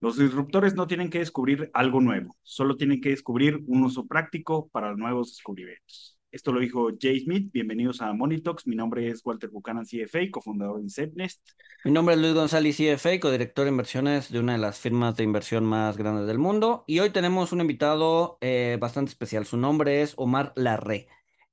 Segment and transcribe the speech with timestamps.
[0.00, 4.68] Los disruptores no tienen que descubrir algo nuevo, solo tienen que descubrir un uso práctico
[4.68, 6.16] para nuevos descubrimientos.
[6.30, 7.50] Esto lo dijo Jay Smith.
[7.52, 8.64] Bienvenidos a Monitox.
[8.68, 11.40] Mi nombre es Walter Buchanan, CFA, cofundador de Cepnest.
[11.84, 15.24] Mi nombre es Luis González, CFA, codirector de inversiones de una de las firmas de
[15.24, 16.84] inversión más grandes del mundo.
[16.86, 19.46] Y hoy tenemos un invitado eh, bastante especial.
[19.46, 21.08] Su nombre es Omar Larre.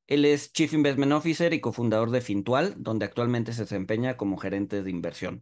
[0.05, 4.83] Él es Chief Investment Officer y cofundador de Fintual, donde actualmente se desempeña como gerente
[4.83, 5.41] de inversión.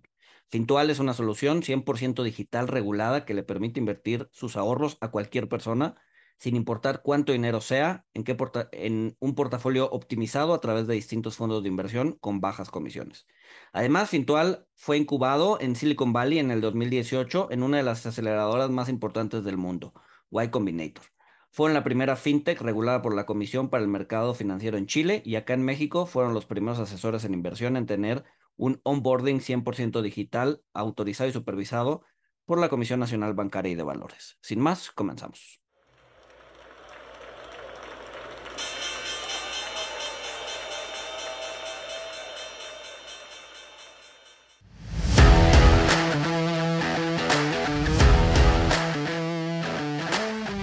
[0.54, 5.50] Fintual es una solución 100% digital regulada que le permite invertir sus ahorros a cualquier
[5.50, 5.96] persona
[6.38, 8.38] sin importar cuánto dinero sea, en, qué
[8.72, 13.26] en un portafolio optimizado a través de distintos fondos de inversión con bajas comisiones.
[13.72, 18.70] Además, Fintual fue incubado en Silicon Valley en el 2018 en una de las aceleradoras
[18.70, 19.96] más importantes del mundo,
[20.30, 21.06] Y Combinator.
[21.50, 25.34] Fueron la primera fintech regulada por la Comisión para el Mercado Financiero en Chile y
[25.34, 28.24] acá en México fueron los primeros asesores en inversión en tener
[28.58, 32.04] un onboarding 100% digital, autorizado y supervisado
[32.46, 34.38] por la Comisión Nacional Bancaria y de Valores.
[34.42, 35.60] Sin más, comenzamos.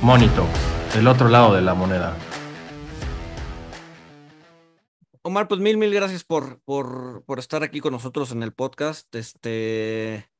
[0.02, 0.46] Monito,
[0.96, 2.16] el otro lado de la moneda.
[5.22, 9.14] Omar, pues mil, mil gracias por, por, por estar aquí con nosotros en el podcast.
[9.14, 10.30] Este,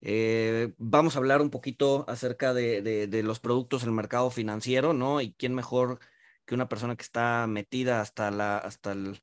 [0.00, 4.94] eh, vamos a hablar un poquito acerca de, de, los productos en el mercado financiero,
[4.94, 5.20] ¿no?
[5.20, 6.00] Y quién mejor
[6.46, 9.20] que una persona que está metida hasta la, hasta el,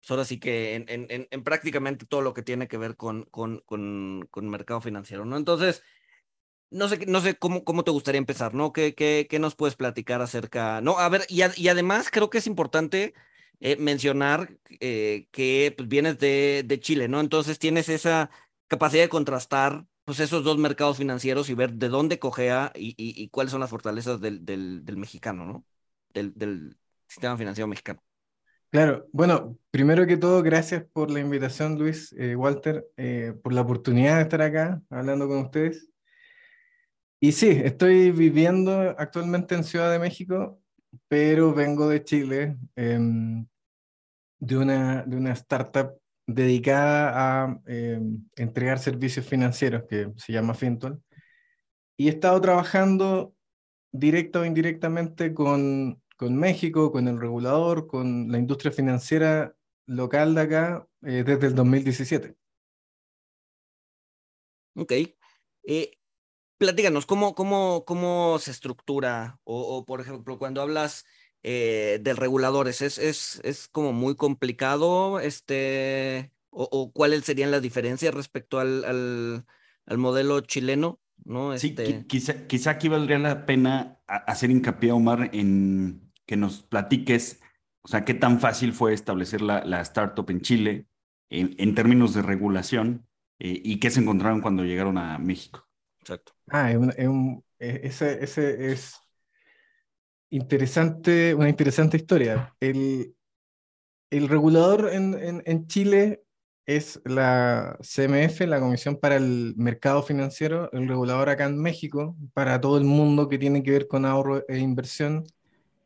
[0.00, 3.24] pues ahora sí que en, en, en, prácticamente todo lo que tiene que ver con,
[3.24, 5.36] con, con, con mercado financiero, ¿no?
[5.36, 5.82] Entonces,
[6.70, 8.72] no sé, no sé cómo, cómo te gustaría empezar, ¿no?
[8.72, 10.80] ¿Qué, qué, qué nos puedes platicar acerca?
[10.80, 13.14] No, a ver, y, y además creo que es importante
[13.64, 17.20] eh, mencionar eh, que pues, vienes de, de, Chile, ¿no?
[17.20, 18.28] Entonces tienes esa
[18.66, 23.28] capacidad de contrastar pues, esos dos mercados financieros y ver de dónde cogea y, y,
[23.28, 25.64] cuáles son las fortalezas del, del, del mexicano, ¿no?
[26.12, 28.02] Del, del, sistema financiero mexicano.
[28.70, 32.86] Claro, bueno, primero que todo, gracias por la invitación, Luis, eh, Walter,
[33.42, 35.88] por la oportunidad de estar acá hablando con ustedes.
[37.20, 40.60] Y sí, estoy viviendo actualmente en Ciudad de México,
[41.06, 43.46] pero vengo de Chile, em,
[44.42, 51.00] de, una, de una startup dedicada a em, entregar servicios financieros que se llama Fintual.
[51.96, 53.34] Y he estado trabajando
[53.92, 59.54] directa o indirectamente con, con México, con el regulador, con la industria financiera
[59.86, 62.34] local de acá eh, desde el 2017.
[64.74, 64.92] Ok.
[65.64, 65.98] Eh,
[66.58, 69.38] platícanos, ¿cómo, cómo, cómo se estructura?
[69.44, 71.04] O, por ejemplo, cuando hablas
[71.42, 75.20] eh, de reguladores, ¿es, es, ¿es como muy complicado?
[75.20, 79.46] Este, o, cuáles serían las diferencias respecto al, al,
[79.86, 81.00] al modelo chileno?
[81.24, 81.56] ¿no?
[81.58, 87.40] Sí, este quizá, quizá aquí valdría la pena hacer hincapié, Omar, en que nos platiques,
[87.82, 90.86] o sea, qué tan fácil fue establecer la, la startup en Chile
[91.30, 93.06] en, en términos de regulación
[93.38, 95.66] eh, y qué se encontraron cuando llegaron a México.
[96.00, 96.32] Exacto.
[96.48, 99.01] Ah, es, un, ese, ese es
[100.32, 102.54] interesante, una interesante historia.
[102.58, 103.14] El,
[104.10, 106.22] el regulador en, en, en, Chile
[106.64, 112.60] es la CMF, la Comisión para el Mercado Financiero, el regulador acá en México, para
[112.60, 115.24] todo el mundo que tiene que ver con ahorro e inversión,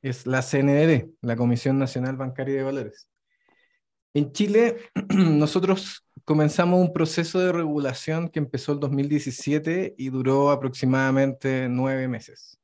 [0.01, 3.09] es la CNBV, la Comisión Nacional Bancaria de Valores.
[4.15, 4.77] En Chile,
[5.09, 12.61] nosotros comenzamos un proceso de regulación que empezó el 2017 y duró aproximadamente nueve meses.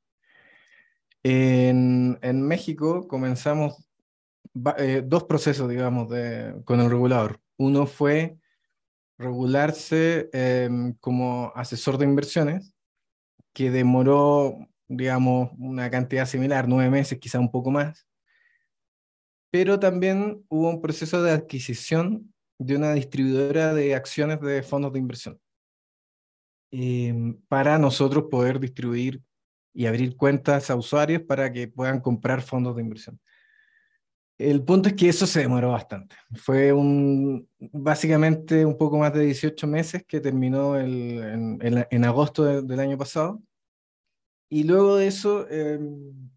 [1.24, 3.88] En, en México comenzamos
[4.76, 7.40] eh, dos procesos, digamos, de, con el regulador.
[7.56, 8.36] Uno fue
[9.18, 12.74] regularse em, como asesor de inversiones,
[13.52, 14.56] que demoró,
[14.88, 18.06] digamos, una cantidad similar, nueve meses, quizá un poco más.
[19.50, 24.98] Pero también hubo un proceso de adquisición de una distribuidora de acciones de fondos de
[24.98, 25.40] inversión
[26.70, 29.22] em, para nosotros poder distribuir
[29.74, 33.20] y abrir cuentas a usuarios para que puedan comprar fondos de inversión.
[34.38, 36.16] El punto es que eso se demoró bastante.
[36.34, 42.98] Fue un, básicamente un poco más de 18 meses que terminó en, agosto del año
[42.98, 43.40] pasado.
[44.48, 46.30] Y luego de eso em,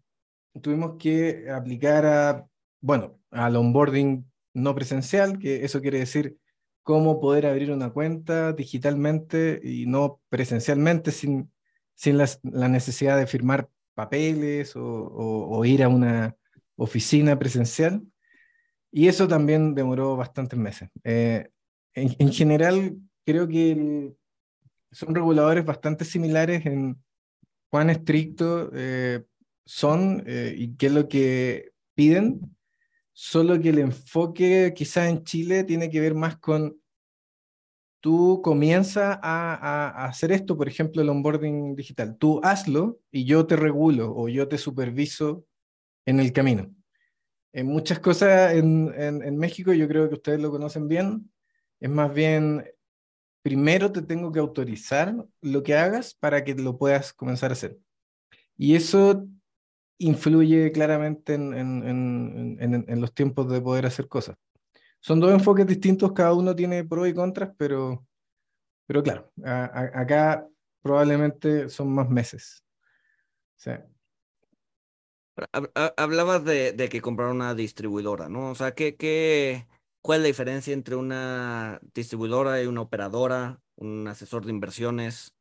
[0.62, 2.46] tuvimos que aplicar a,
[2.80, 4.24] bueno, al onboarding
[4.54, 6.38] no presencial, que eso quiere decir
[6.82, 11.50] cómo poder abrir una cuenta digitalmente y no presencialmente sin,
[11.96, 16.36] sin la, necesidad de firmar papeles o, ir a una
[16.76, 18.02] oficina presencial.
[18.92, 20.90] Y eso también demoró bastantes meses.
[21.02, 21.48] Eh,
[21.94, 24.14] en, general, creo que
[24.92, 27.02] son reguladores bastante similares en
[27.70, 29.24] cuán estricto eh,
[29.64, 32.56] son eh, y qué es lo que piden,
[33.12, 36.78] solo que el enfoque quizás en Chile tiene que ver más con
[38.06, 42.16] tú comienzas a, hacer esto, por ejemplo, el onboarding digital.
[42.16, 45.44] Tú hazlo y yo te regulo o yo te superviso
[46.04, 46.72] en el camino.
[47.52, 51.32] En muchas cosas en, México, yo creo que ustedes lo conocen bien,
[51.80, 52.64] es más bien,
[53.42, 57.76] primero te tengo que autorizar lo que hagas para que lo puedas comenzar a hacer.
[58.56, 59.26] Y eso
[59.98, 64.36] influye claramente en, en, en, los tiempos de poder hacer cosas.
[65.06, 68.04] Son dos enfoques distintos, cada uno tiene pros y contras, pero,
[68.88, 70.44] pero claro, acá
[70.82, 72.64] probablemente son más meses.
[75.96, 78.50] Hablabas de, de, que comprar una distribuidora, ¿no?
[78.50, 79.68] O sea, ¿qué, qué,
[80.00, 85.36] cuál es la diferencia entre una distribuidora y una operadora, un asesor de inversiones?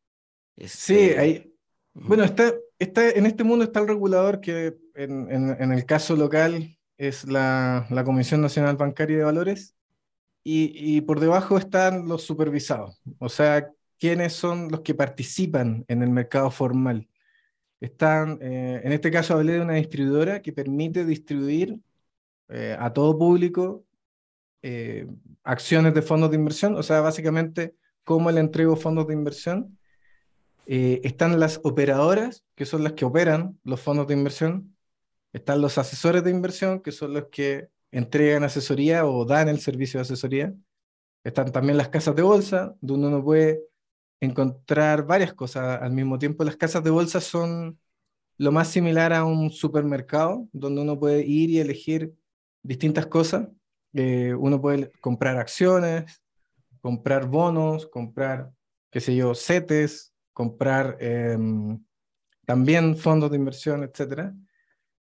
[0.57, 1.56] Sí, este, hay,
[1.95, 6.75] bueno, está, está, en este mundo está el regulador que en, en, el caso local
[6.97, 9.75] es la, la, Comisión Nacional Bancaria de Valores
[10.44, 13.69] y, y, por debajo están los supervisados, o sea,
[14.00, 17.07] quiénes son los que participan en el mercado formal.
[17.80, 21.77] Están, eh, en este caso hablé de una distribuidora que permite distribuir
[22.50, 23.86] eh, a todo público
[24.62, 25.07] eh,
[25.44, 29.77] acciones de fondos de inversión, o sea, básicamente cómo le entrego fondos de inversión
[30.68, 34.75] están las operadoras, que son las que operan los fondos de inversión.
[35.36, 39.98] Están los asesores de inversión, que son los que entregan asesoría o dan el servicio
[39.98, 40.54] de asesoría.
[41.26, 43.60] Están también las casas de bolsa, donde uno puede
[44.22, 46.46] encontrar varias cosas al mismo tiempo.
[46.46, 47.78] Las casas de bolsa son
[48.38, 52.14] lo más similar a un supermercado, donde uno puede ir y elegir
[52.64, 53.50] distintas cosas.
[53.92, 56.24] Eh, uno puede comprar acciones,
[56.80, 58.54] comprar bonos, comprar,
[58.90, 61.84] qué sé yo, CETES, comprar em,
[62.46, 64.32] también fondos de inversión, etc.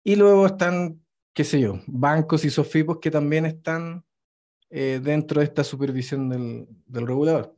[0.06, 1.04] Y luego están,
[1.34, 4.04] qué sé yo, bancos y sofipos que también están
[4.70, 7.56] eh, dentro de esta supervisión del, del regulador.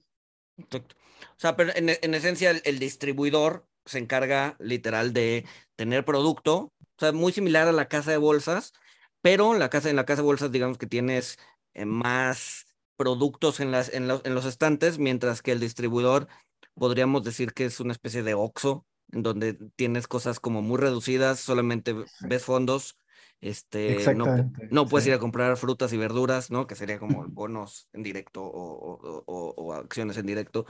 [0.57, 0.97] Exacto.
[1.21, 5.45] O sea, pero en, en esencia el, distribuidor se encarga literal de
[5.77, 8.73] tener producto, o sea, muy similar a la casa de bolsas,
[9.21, 11.39] pero la casa, en la casa de bolsas digamos que tienes
[11.75, 12.65] eh, más
[12.97, 16.29] productos en, las, en, los, en los estantes, mientras que el distribuidor
[16.73, 21.95] podríamos decir que es una especie de OXO, donde tienes cosas como muy reducidas, solamente
[22.21, 22.99] ves fondos,
[23.41, 26.67] este, no, no puedes ir a comprar frutas y verduras, ¿no?
[26.67, 30.67] Que sería como bonos en directo o, o, acciones en directo.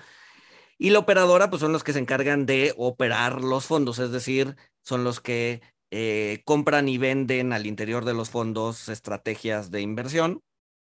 [0.76, 4.56] Y la operadora, pues son los que se encargan de operar los fondos, es decir,
[4.82, 10.42] son los que eh, compran y venden al interior de los fondos estrategias de inversión,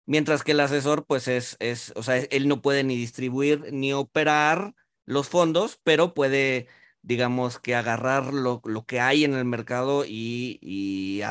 [0.06, 3.92] mientras que el asesor, pues es, es, o sea, él no puede ni distribuir ni
[3.92, 4.76] operar
[5.06, 6.68] los fondos, pero puede,
[7.02, 11.22] digamos, que agarrar lo, lo que hay en el mercado y, y,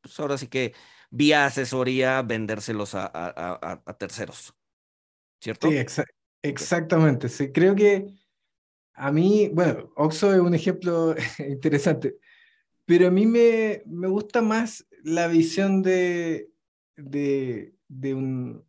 [0.00, 0.74] pues ahora sí que
[1.10, 4.54] vía asesoría vendérselos a, a, a terceros.
[5.40, 5.68] ¿Cierto?
[5.68, 6.04] Sí,
[6.42, 7.28] exactamente.
[7.28, 8.06] Sí, creo que
[8.94, 12.18] a mí, bueno, Oxo es un ejemplo interesante,
[12.86, 16.50] pero a mí me, me gusta más la visión de,
[16.96, 18.66] de, de un,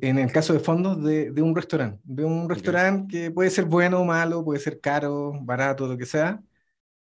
[0.00, 2.00] en el caso de fondos, de, de un restaurante.
[2.04, 6.06] De un restaurante que puede ser bueno o malo, puede ser caro, barato, lo que
[6.06, 6.42] sea,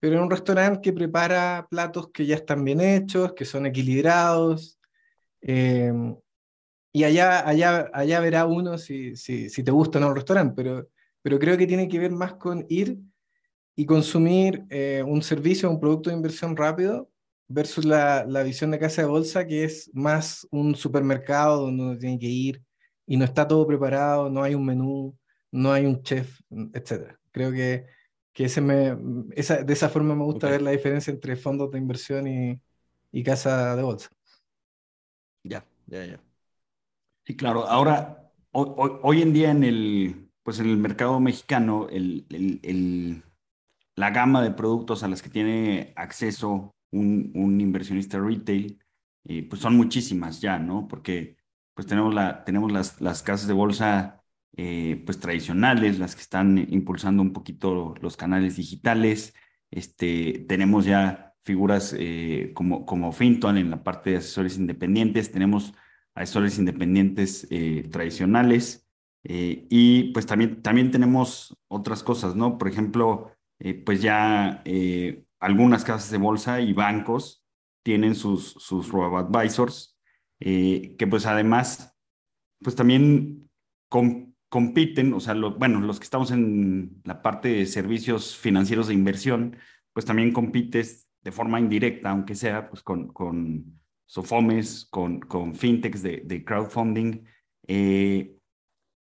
[0.01, 4.79] pero un restaurante que prepara platos que ya están bien hechos, que son equilibrados.
[5.41, 6.17] Em,
[6.93, 10.55] y allá, allá, allá verá uno si, si, si te gusta o no el restaurante,
[10.57, 10.89] pero,
[11.23, 12.99] pero creo que tiene que ver más con ir
[13.77, 17.11] y consumir eh, un servicio, un producto de inversión rápido
[17.49, 21.99] versus la, la, visión de casa de bolsa, que es más un supermercado donde uno
[21.99, 22.63] tiene que ir
[23.07, 25.17] y no está todo preparado, no hay un menú,
[25.53, 26.41] no hay un chef,
[26.75, 27.17] etc.
[27.31, 27.87] Creo que,
[28.33, 28.97] que ese me,
[29.35, 32.61] esa, de esa forma me gusta ver la diferencia entre fondos de inversión y,
[33.13, 34.11] y casa de bolsa.
[35.45, 36.21] Ya, ya, ya.
[37.25, 37.67] Sí, claro.
[37.67, 43.23] Ahora, hoy, hoy, en día en el, pues en el mercado mexicano, el, el, el,
[43.95, 48.79] la gama de productos a las que tiene acceso un, inversionista retail,
[49.49, 50.87] pues son muchísimas ya, ¿no?
[50.89, 51.37] Porque
[51.75, 54.17] pues tenemos, la, tenemos las, las casas de bolsa
[54.59, 59.35] eh, pues tradicionales, las que están impulsando un poquito los canales digitales,
[59.71, 65.75] este, tenemos ya figuras eh, como, como Finton en la parte de asesores independientes, tenemos
[66.15, 68.89] asesores independientes eh, tradicionales
[69.29, 72.59] y pues también, también tenemos otras cosas, ¿no?
[72.59, 73.33] Por ejemplo,
[73.85, 74.63] pues ya
[75.47, 77.45] algunas casas de bolsa y bancos
[77.85, 79.97] tienen sus, sus robo-advisors,
[80.41, 81.97] eh, que pues además,
[82.61, 83.49] pues también
[84.49, 89.57] compiten, o sea, bueno, los que estamos en la parte de servicios financieros de inversión,
[89.93, 96.03] pues también compites de forma indirecta, aunque sea, pues con, con Sofomes, con, con fintechs
[96.03, 97.25] de, de crowdfunding.
[97.69, 98.37] Eh,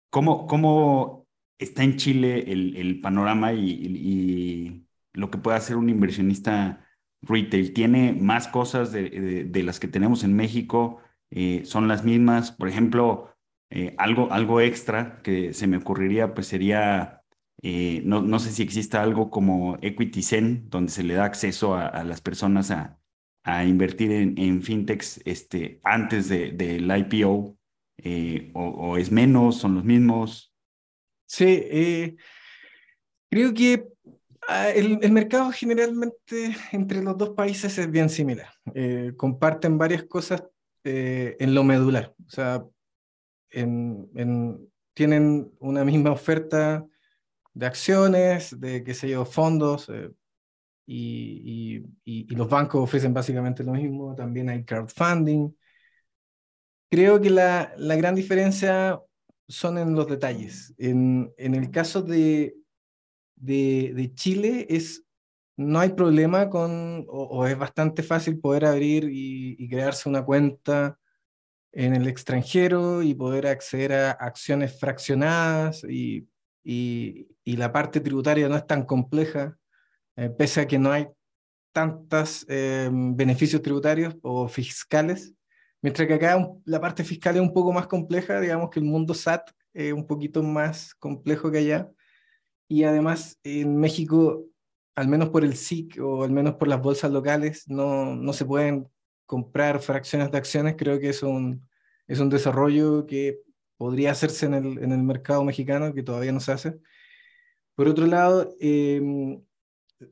[0.10, 1.26] ¿cómo, ¿Cómo
[1.58, 4.77] está en Chile el, el panorama y, y,
[5.18, 6.86] lo que puede hacer un inversionista
[7.22, 7.74] retail?
[7.74, 11.02] ¿Tiene más cosas de, de, las que tenemos en México?
[11.32, 12.52] Eh, ¿Son las mismas?
[12.52, 13.38] Por ejemplo,
[13.70, 17.24] eh, algo, algo extra que se me ocurriría, pues sería,
[17.62, 21.76] eh, no, no, sé si exista algo como Equity Zen, donde se le da acceso
[21.76, 23.00] a, las personas a,
[23.44, 27.58] a invertir en, en, fintechs este, antes del de, IPO,
[27.98, 30.54] eh, o, es menos, son los mismos.
[31.26, 32.18] Sí,
[33.30, 33.86] creo que
[34.48, 38.50] el, el, mercado generalmente entre los dos países es bien similar.
[39.18, 40.44] comparten varias cosas
[40.84, 42.14] en lo medular.
[42.26, 42.64] O sea,
[43.52, 46.86] en, tienen una misma oferta
[47.54, 50.12] de acciones, de qué sé yo, fondos, eh,
[50.86, 55.52] y, y, los bancos ofrecen básicamente lo mismo, también hay crowdfunding.
[56.90, 59.02] Creo que la, la gran diferencia
[59.50, 60.74] son en los detalles.
[60.78, 62.56] En, en el caso de,
[63.38, 65.04] de, de, Chile es,
[65.56, 70.98] no hay problema con, o, es bastante fácil poder abrir y, crearse una cuenta
[71.72, 76.28] en el extranjero y poder acceder a acciones fraccionadas y,
[76.64, 79.58] y, la parte tributaria no es tan compleja,
[80.16, 81.08] eh, pese a que no hay
[81.72, 85.34] tantos eh, beneficios tributarios o fiscales,
[85.82, 89.14] mientras que acá la parte fiscal es un poco más compleja, digamos que el mundo
[89.14, 91.90] SAT es un poquito más complejo que allá,
[92.68, 94.44] y además en México,
[94.96, 98.46] al menos por el SIC o al menos por las bolsas locales, no, no se
[98.46, 98.88] pueden
[99.26, 101.68] comprar fracciones de acciones, creo que es un,
[102.08, 103.40] es un desarrollo que
[103.78, 106.78] podría hacerse en el, en el mercado mexicano, que todavía no se hace.
[107.76, 109.40] Por otro lado, em,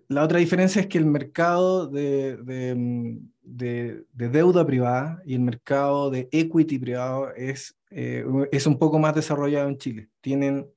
[0.07, 6.09] la otra diferencia es que el mercado de, de, de, deuda privada y el mercado
[6.09, 10.09] de equity privado es, eh, es un poco más desarrollado en Chile.
[10.21, 10.67] Tienen,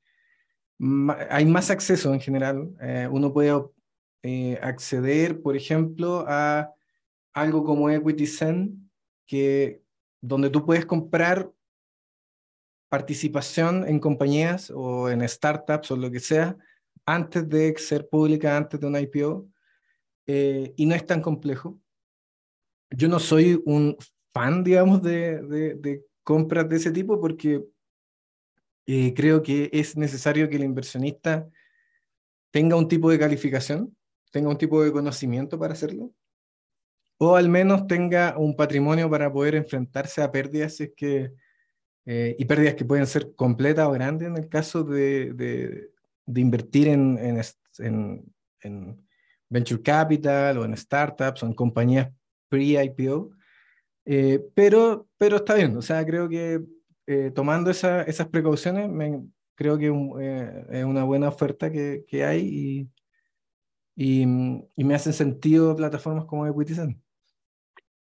[1.31, 2.71] hay más acceso en general.
[2.81, 3.53] Eh, uno puede
[4.23, 6.73] eh, acceder, por ejemplo, a
[7.33, 8.91] algo como Equity Zen,
[9.27, 9.83] que
[10.21, 11.51] donde tú puedes comprar
[12.89, 16.57] participación en compañías o en startups o lo que sea
[17.05, 19.49] antes de ser pública, antes de una IPO,
[20.27, 21.81] eh, y no es tan complejo.
[22.91, 23.97] Yo no soy un
[24.33, 27.65] fan, digamos, de, de, compras de ese tipo porque
[28.89, 31.49] eh, creo que es necesario que el inversionista
[32.51, 33.97] tenga un tipo de calificación,
[34.33, 36.13] tenga un tipo de conocimiento para hacerlo
[37.19, 41.33] o al menos tenga un patrimonio para poder enfrentarse a pérdidas es que,
[42.07, 46.89] eh, y pérdidas que pueden ser completas o grandes en el caso de, de, invertir
[46.89, 48.25] en, en,
[48.63, 49.09] en,
[49.51, 52.13] venture capital o en startups o en compañías
[52.49, 53.31] pre-IPO.
[54.05, 56.63] Eh, pero, pero está bien, o sea, creo que
[57.11, 59.23] eh, tomando esa, esas precauciones, me,
[59.55, 62.91] creo que es una buena oferta que, que hay
[63.97, 64.27] y, y,
[64.77, 67.03] y, me hacen sentido plataformas como EquityZen.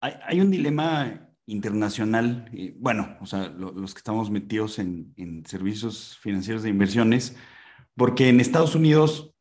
[0.01, 6.71] Hay, un dilema internacional, bueno, o sea, los que estamos metidos en, servicios financieros de
[6.71, 7.37] inversiones,
[7.97, 9.35] porque en Estados Unidos,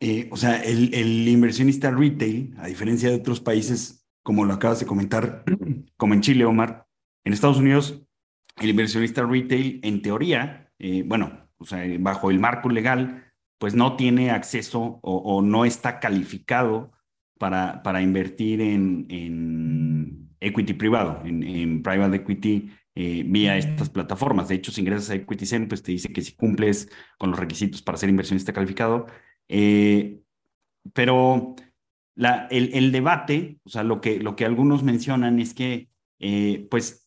[0.00, 4.80] eh, o sea, el, el, inversionista retail, a diferencia de otros países, como lo acabas
[4.80, 5.44] de comentar,
[5.98, 6.86] como en Chile, Omar,
[7.24, 8.02] en Estados Unidos,
[8.56, 13.24] el inversionista retail, en teoría, eh, bueno, o sea, bajo el marco legal,
[13.58, 16.92] pues no tiene acceso o, o no está calificado
[17.38, 24.48] para, para invertir en, en equity privado, en, en private equity eh, vía estas plataformas.
[24.48, 27.80] De hecho, si ingresas a EquityZen, pues te dice que si cumples con los requisitos
[27.82, 29.06] para ser inversionista calificado.
[29.48, 30.20] Eh,
[30.92, 31.54] pero
[32.14, 36.66] la, el, el, debate, o sea, lo que, lo que algunos mencionan es que, eh,
[36.70, 37.01] pues,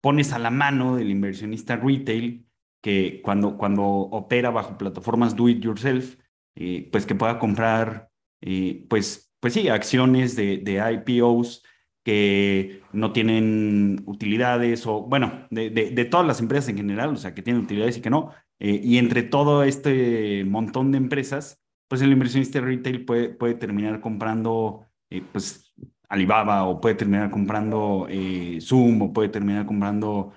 [0.00, 2.46] pones a la mano del inversionista retail
[2.82, 6.16] que cuando, cuando opera bajo plataformas do it yourself,
[6.90, 8.10] pues que pueda comprar,
[8.88, 11.62] pues, pues sí, acciones de, de IPOs
[12.08, 17.34] que no tienen utilidades o, bueno, de, de, todas las empresas en general, o sea,
[17.34, 18.32] que tienen utilidades y que no.
[18.60, 24.00] Eh, y entre todo este montón de empresas, pues el inversionista retail puede, puede terminar
[24.00, 25.67] comprando, eh, pues,
[26.08, 30.32] Alibaba o puede terminar comprando eh, Zoom o puede terminar comprando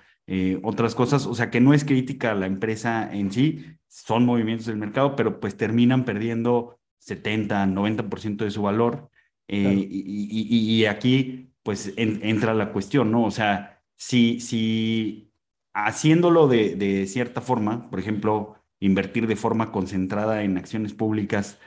[0.63, 1.25] otras cosas.
[1.27, 5.17] O sea, que no es crítica a la empresa en sí, son movimientos del mercado,
[5.17, 9.09] pero pues terminan perdiendo 70, 90% de su valor.
[9.49, 13.25] Eh, y, y, aquí, pues, entra la cuestión, ¿no?
[13.25, 15.33] O sea, si, si
[15.73, 21.59] haciéndolo de, de cierta forma, por ejemplo, invertir de forma concentrada en acciones públicas,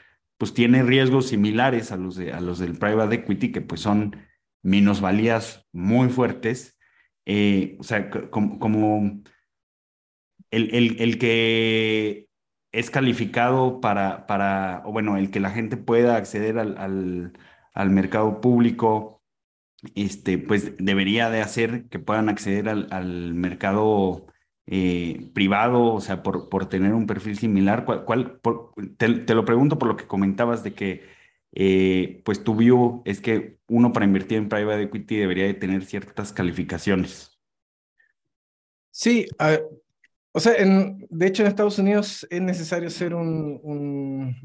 [0.44, 4.14] pues tiene riesgos similares a los, de, a los del private equity, que pues son
[4.62, 6.78] minusvalías muy fuertes.
[7.24, 9.22] Eh, o sea, como, como
[10.50, 12.28] el, el, el, que
[12.72, 17.32] es calificado para, para, o bueno, el que la gente pueda acceder al, al,
[17.72, 19.22] al mercado público,
[19.94, 24.26] este, pues debería de hacer que puedan acceder al, al mercado
[24.66, 27.84] eh, privado, o sea, por, por tener un perfil similar?
[27.84, 28.40] ¿Cuál,
[28.96, 31.02] te, lo pregunto por lo que comentabas de que,
[31.52, 35.84] eh, pues tu view es que uno para invertir en private equity debería de tener
[35.84, 37.38] ciertas calificaciones.
[38.90, 39.26] Sí,
[40.32, 43.60] o sea, de hecho en Estados Unidos es necesario ser un,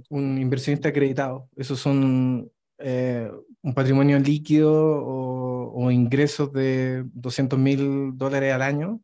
[0.10, 1.50] un, inversionista acreditado.
[1.56, 9.02] Esos son eh, un patrimonio líquido o, ingresos de 200 mil dólares al año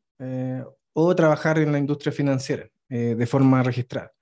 [0.98, 4.14] o trabajar en la industria financiera eh, de forma registrada.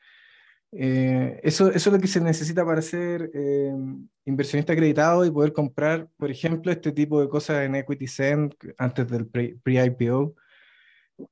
[0.71, 3.71] Eh, eso, eso es lo que se necesita para ser eh,
[4.25, 9.07] inversionista acreditado y poder comprar, por ejemplo, este tipo de cosas en Equity Send antes
[9.07, 10.35] del pre-IPO.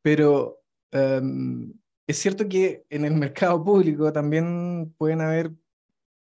[0.03, 0.59] Pero
[0.93, 1.73] um,
[2.05, 5.51] es cierto que en el mercado público también pueden haber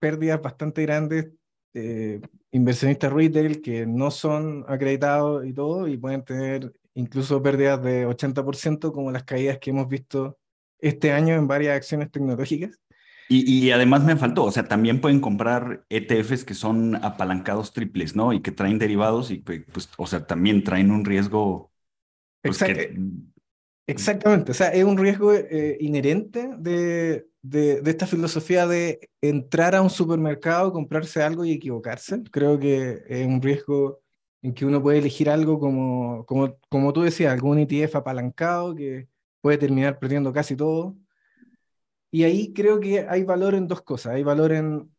[0.01, 1.31] pérdidas bastante grandes
[1.73, 8.07] de inversionistas retail que no son acreditados y todo, y pueden tener incluso pérdidas de
[8.07, 10.39] 80% como las caídas que hemos visto
[10.79, 12.79] este año en varias acciones tecnológicas.
[13.29, 18.15] Y, y, además me faltó, o sea, también pueden comprar ETFs que son apalancados triples,
[18.15, 18.35] ¿no?
[18.35, 21.73] Y que traen derivados y pues, o sea, también traen un riesgo.
[22.43, 22.99] Pues, Exact que...
[23.87, 29.75] Exactamente, o sea, es un riesgo eh, inherente de, de, de, esta filosofía de entrar
[29.75, 32.23] a un supermercado, comprarse algo y equivocarse.
[32.31, 34.03] Creo que es un riesgo
[34.45, 39.09] en que uno puede elegir algo como, como, como tú decías, algún ETF apalancado que
[39.41, 40.99] puede terminar perdiendo casi todo.
[42.11, 44.13] Y ahí creo que hay valor en dos cosas.
[44.13, 44.95] Hay valor en,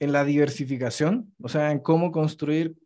[0.00, 2.76] en la diversificación, o sea, en cómo construir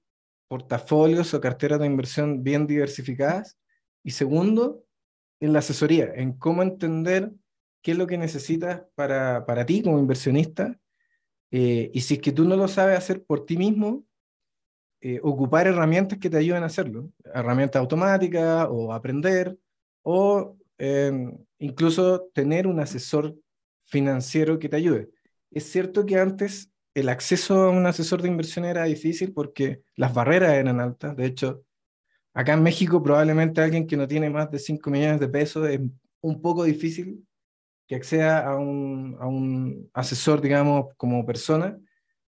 [0.46, 3.58] portafolios o carteras de inversión bien diversificadas.
[4.04, 4.84] Y segundo,
[5.40, 7.32] en la asesoría, en cómo entender
[7.82, 10.78] qué es lo que necesitas para, para ti como inversionista.
[11.50, 14.04] Eh, y si es que tú no lo sabes hacer por ti mismo,
[15.06, 19.54] eh, ocupar herramientas que te ayuden a hacerlo, herramientas automáticas o aprender,
[20.00, 23.36] o eh, incluso tener un asesor
[23.84, 25.10] financiero que te ayude.
[25.50, 30.14] Es cierto que antes el acceso a un asesor de inversión era difícil porque las
[30.14, 31.14] barreras eran altas.
[31.14, 31.64] De hecho,
[32.32, 35.80] acá en México probablemente alguien que no tiene más de 5 millones de pesos es
[36.22, 37.28] un poco difícil
[37.86, 41.78] que acceda a un, a un asesor, digamos, como persona,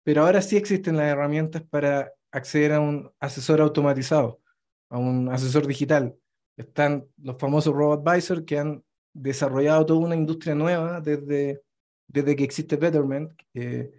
[0.03, 4.41] pero ahora sí existen las herramientas para acceder a un asesor automatizado,
[4.89, 6.17] a un asesor digital.
[6.57, 11.63] Están los famosos robo-advisors que han desarrollado toda una industria nueva desde,
[12.07, 13.91] desde que existe Betterment, que,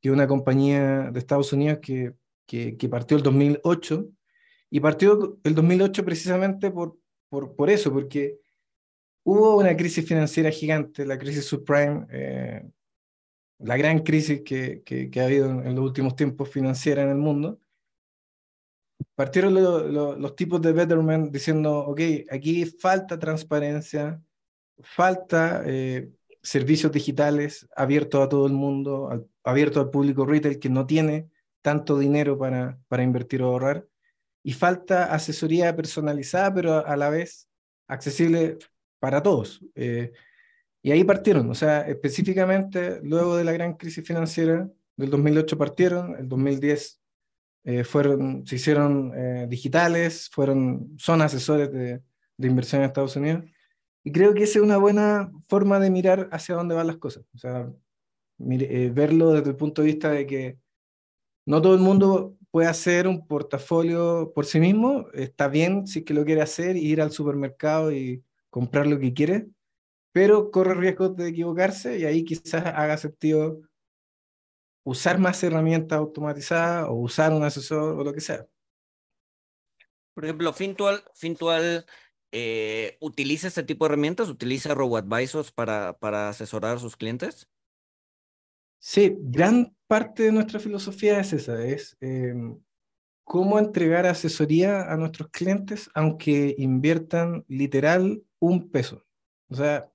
[0.00, 2.14] que es una compañía de Estados Unidos que,
[2.46, 4.08] que, que, partió el 2008,
[4.70, 6.98] y partió el 2008 precisamente por,
[7.28, 8.38] por, por eso, porque
[9.24, 12.62] hubo una crisis financiera gigante, la crisis subprime, eh,
[13.58, 17.16] la gran crisis que, que, que, ha habido en los últimos tiempos financiera en el
[17.18, 17.60] mundo,
[19.14, 24.22] partieron lo, lo, los tipos de Betterment diciendo, ok, aquí falta transparencia,
[24.80, 26.10] falta eh,
[26.42, 31.28] servicios digitales abiertos a todo el mundo, abiertos al público retail que no tiene
[31.62, 33.86] tanto dinero para, para invertir o ahorrar,
[34.42, 37.48] y falta asesoría personalizada, pero a la vez
[37.88, 38.58] accesible
[38.98, 39.60] para todos.
[39.74, 40.12] Eh,
[40.82, 46.16] y ahí partieron, o sea, específicamente luego de la gran crisis financiera del 2008 partieron,
[46.16, 46.97] el 2010
[47.64, 52.02] eh, fueron, se hicieron eh, digitales, fueron, son asesores de,
[52.36, 53.44] de, inversión en Estados Unidos.
[54.04, 57.24] Y creo que esa es una buena forma de mirar hacia dónde van las cosas.
[57.34, 57.70] O sea,
[58.38, 60.58] eh, verlo desde el punto de vista de que
[61.44, 65.08] no todo el mundo puede hacer un portafolio por sí mismo.
[65.12, 69.12] Está bien si es que lo quiere hacer, ir al supermercado y comprar lo que
[69.12, 69.48] quiere,
[70.12, 73.60] pero corre riesgos de equivocarse y ahí quizás haga sentido
[74.88, 78.46] usar más herramientas automatizadas o usar un asesor o lo que sea.
[80.14, 81.84] Por ejemplo, Fintual, Fintual
[82.32, 87.48] eh, utiliza este tipo de herramientas, utiliza RoboAdvisors para, para asesorar a sus clientes.
[88.78, 92.34] Sí, gran parte de nuestra filosofía es esa, es eh,
[93.24, 99.04] cómo entregar asesoría a nuestros clientes aunque inviertan literal un peso.
[99.50, 99.92] O sea,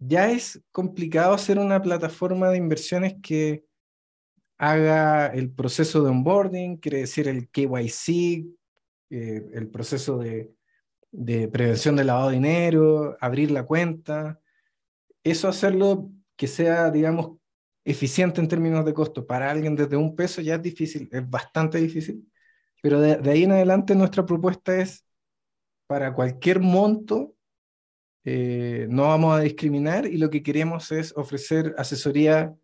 [0.00, 3.64] ya es complicado hacer una plataforma de inversiones que
[4.58, 8.46] haga el proceso de onboarding, quiere decir el KYC,
[9.10, 10.52] eh, el proceso de,
[11.48, 14.40] prevención de lavado de dinero, abrir la cuenta.
[15.24, 17.38] Eso hacerlo que sea, digamos,
[17.84, 21.78] eficiente en términos de costo para alguien desde un peso ya es difícil, es bastante
[21.78, 22.26] difícil.
[22.82, 25.04] Pero de, ahí en adelante nuestra propuesta es
[25.86, 27.34] para cualquier monto,
[28.24, 32.54] eh, no vamos a discriminar y lo que queremos es ofrecer asesoría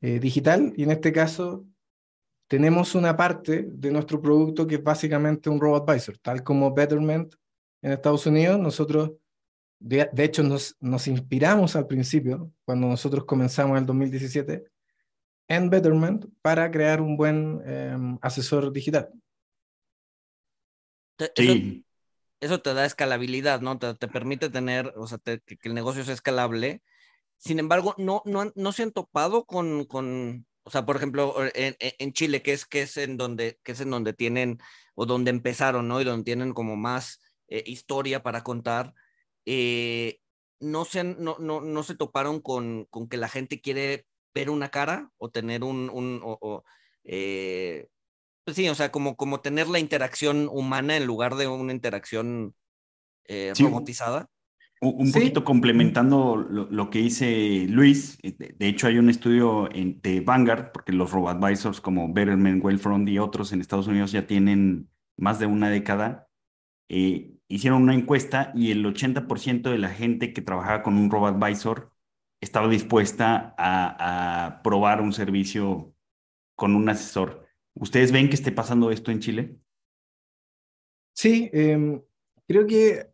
[0.00, 1.66] eh, digital y en este caso
[2.48, 7.34] tenemos una parte de nuestro producto que es básicamente un robot advisor, tal como Betterment
[7.82, 8.58] en Estados Unidos.
[8.58, 9.12] Nosotros,
[9.78, 14.64] de, hecho, nos, nos, inspiramos al principio, cuando nosotros comenzamos en el 2017,
[15.48, 19.10] en Betterment para crear un buen em, asesor digital.
[21.34, 21.84] Sí.
[22.40, 23.78] Eso, te da escalabilidad, ¿no?
[23.78, 26.82] Te, permite tener, o sea, que, el negocio sea escalable.
[27.36, 29.86] Sin embargo, no, no, no se han topado con,
[30.62, 33.90] o sea, por ejemplo, en, Chile, que es, que es en donde, que es en
[33.90, 34.58] donde tienen,
[34.94, 36.00] o donde empezaron, ¿no?
[36.00, 38.94] Y donde tienen como más eh, historia para contar,
[39.46, 40.20] eh,
[40.60, 45.10] no, se, no, no, no, se toparon con, que la gente quiere ver una cara
[45.16, 46.22] o tener un, un
[47.04, 47.88] eh,
[48.48, 52.54] pues sí, o sea, como, como tener la interacción humana en lugar de una interacción
[53.58, 54.30] robotizada.
[54.80, 60.22] Un, poquito complementando lo, que dice Luis, eh, de, hecho hay un estudio en, de
[60.22, 65.38] Vanguard, porque los robo-advisors como Betterment, Wellfront y otros en Estados Unidos ya tienen más
[65.38, 66.30] de una década,
[66.88, 71.92] eh, hicieron una encuesta y el 80% de la gente que trabajaba con un robo-advisor
[72.40, 75.92] estaba dispuesta a, a, probar un servicio
[76.56, 77.47] con un asesor.
[77.80, 79.56] ¿Ustedes ven que esté pasando esto en Chile?
[81.12, 82.00] Sí, em,
[82.46, 83.08] creo que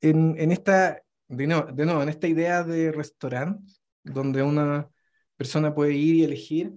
[0.00, 4.88] en, en, esta de nuevo, en esta idea de restaurante, donde una
[5.36, 6.74] persona puede ir y elegir,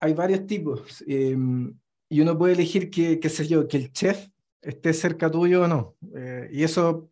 [0.00, 1.02] hay varios tipos.
[1.06, 1.76] Em,
[2.08, 4.28] y uno puede elegir que, qué sé yo, que el chef
[4.60, 5.96] esté cerca tuyo o no.
[6.14, 7.10] Eh, y eso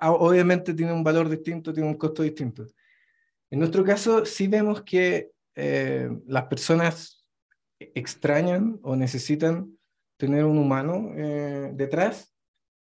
[0.00, 2.66] obviamente tiene un valor distinto, tiene un costo distinto.
[3.50, 7.23] En nuestro caso, sí vemos que eh, las personas
[7.78, 9.76] extrañan o necesitan
[10.16, 12.34] tener un humano eh, detrás.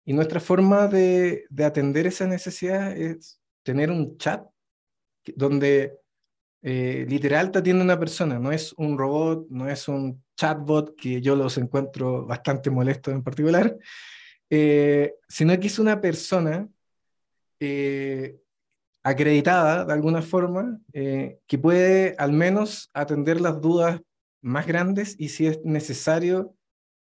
[0.06, 4.46] Y nuestra forma de, de, atender esa necesidad es tener un chat
[5.36, 5.98] donde
[6.68, 11.22] eh, literal te atiende una persona, no es un robot, no es un chatbot que
[11.22, 13.78] yo los encuentro bastante molestos en particular,
[14.50, 16.68] eh, sino que es una persona
[17.60, 18.36] eh,
[19.04, 24.02] acreditada de alguna forma que puede al menos atender las dudas
[24.46, 26.56] más grandes y si es necesario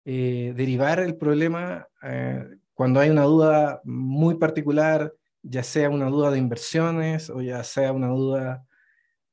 [0.04, 1.88] derivar el problema
[2.74, 7.92] cuando hay una duda muy particular, ya sea una duda de inversiones o ya sea
[7.92, 8.66] una duda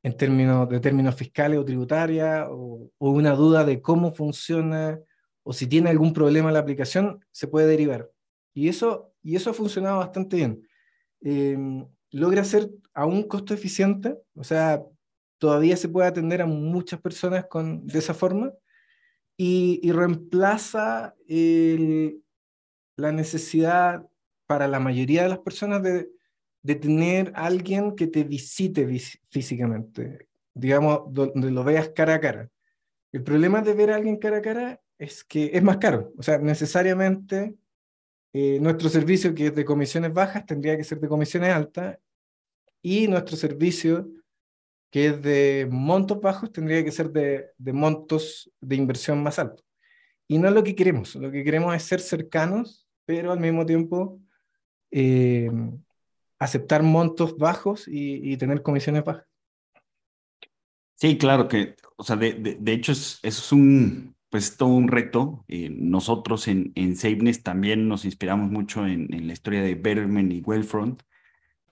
[0.02, 5.00] en términos de términos fiscales o tributaria o, una duda de cómo funciona
[5.44, 8.10] o si tiene algún problema la aplicación, se puede derivar.
[8.54, 10.66] Y eso, y eso ha funcionado bastante bien.
[11.20, 14.82] Em, logra ser a un costo eficiente, o sea,
[15.44, 18.54] todavía se puede atender a muchas personas con, de esa forma
[19.36, 21.16] y, reemplaza
[22.96, 24.08] la necesidad
[24.48, 26.10] para la mayoría de las personas de,
[26.62, 28.88] de tener alguien que te visite
[29.30, 32.50] físicamente, digamos, donde lo veas cara a cara.
[33.12, 36.24] El problema de ver a alguien cara a cara es que es más caro, o
[36.24, 37.58] sea, necesariamente
[38.32, 41.98] eh, nuestro servicio que es de comisiones bajas tendría que ser de comisiones altas
[42.82, 44.23] y nuestro servicio
[44.94, 49.66] que es de montos bajos tendría que ser de, de montos de inversión más altos.
[50.28, 53.66] Y no es lo que queremos, lo que queremos es ser cercanos pero al mismo
[53.66, 54.20] tiempo
[54.92, 55.50] eh,
[56.40, 59.26] aceptar montos bajos y, tener comisiones bajas.
[60.96, 65.44] Sí, claro que, o sea, de, de, hecho es, es, un, pues todo un reto.
[65.48, 70.32] Eh, nosotros en, en SafeNess también nos inspiramos mucho en, en, la historia de Betterment
[70.32, 71.02] y Wellfront,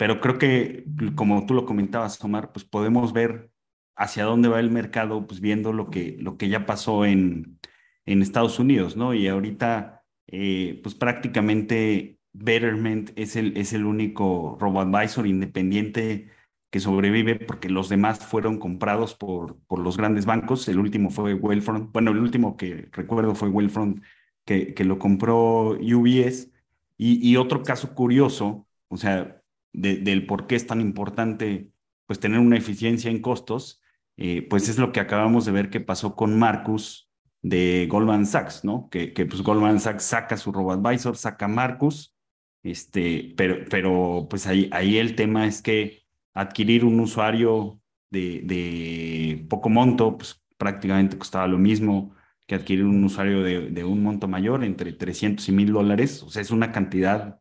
[0.01, 0.83] pero creo que,
[1.13, 3.51] como tú lo comentabas, Omar, pues podemos ver
[3.95, 7.59] hacia dónde va el mercado, pues viendo lo que, lo que ya pasó en,
[8.07, 9.13] en Estados Unidos, ¿no?
[9.13, 16.31] Y ahorita eh, pues prácticamente Betterment es el, es el único robo-advisor independiente
[16.71, 20.67] que sobrevive porque los demás fueron comprados por, por los grandes bancos.
[20.67, 21.91] El último fue Wellfront.
[21.93, 24.03] Bueno, el último que recuerdo fue Wellfront,
[24.45, 26.49] que, que lo compró UBS.
[26.97, 29.40] Y, y otro caso curioso, o sea,
[29.73, 31.69] del por qué es tan importante
[32.05, 33.81] pues tener una eficiencia en costos,
[34.17, 37.10] eh, pues es lo que acabamos de ver que pasó con Marcus
[37.41, 38.89] de Goldman Sachs, ¿no?
[38.89, 42.15] Que, que pues Goldman Sachs saca su robo-advisor, saca Marcus,
[42.63, 46.03] este, pero, pero pues ahí, ahí el tema es que
[46.34, 47.81] adquirir un usuario
[48.12, 52.13] de, de poco monto, pues prácticamente costaba lo mismo
[52.45, 56.29] que adquirir un usuario de, de un monto mayor, entre 300 y 1000 dólares, o
[56.29, 57.40] sea, es una cantidad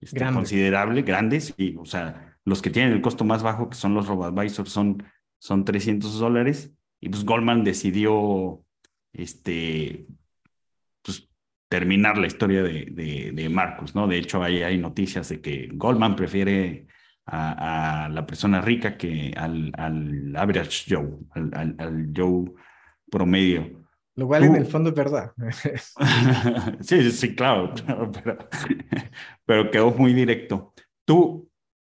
[0.00, 3.94] este, considerable, grandes, y, o sea, los que tienen el costo más bajo, que son
[3.94, 5.02] los RoboAdvisor, son,
[5.38, 8.62] son 300 dólares, y pues Goldman decidió,
[9.12, 10.06] este,
[11.02, 11.28] pues,
[11.68, 14.06] terminar la historia de, de, de Marcus, ¿no?
[14.06, 16.86] De hecho, ahí hay noticias de que Goldman prefiere
[17.26, 22.52] a, la persona rica que al, al average Joe, al, al, Joe
[23.10, 23.75] promedio.
[24.16, 25.32] Lo cual en el fondo es verdad.
[26.80, 27.74] sí, sí, claro,
[28.12, 28.38] pero,
[29.44, 30.72] pero, quedó muy directo.
[31.04, 31.50] ¿Tú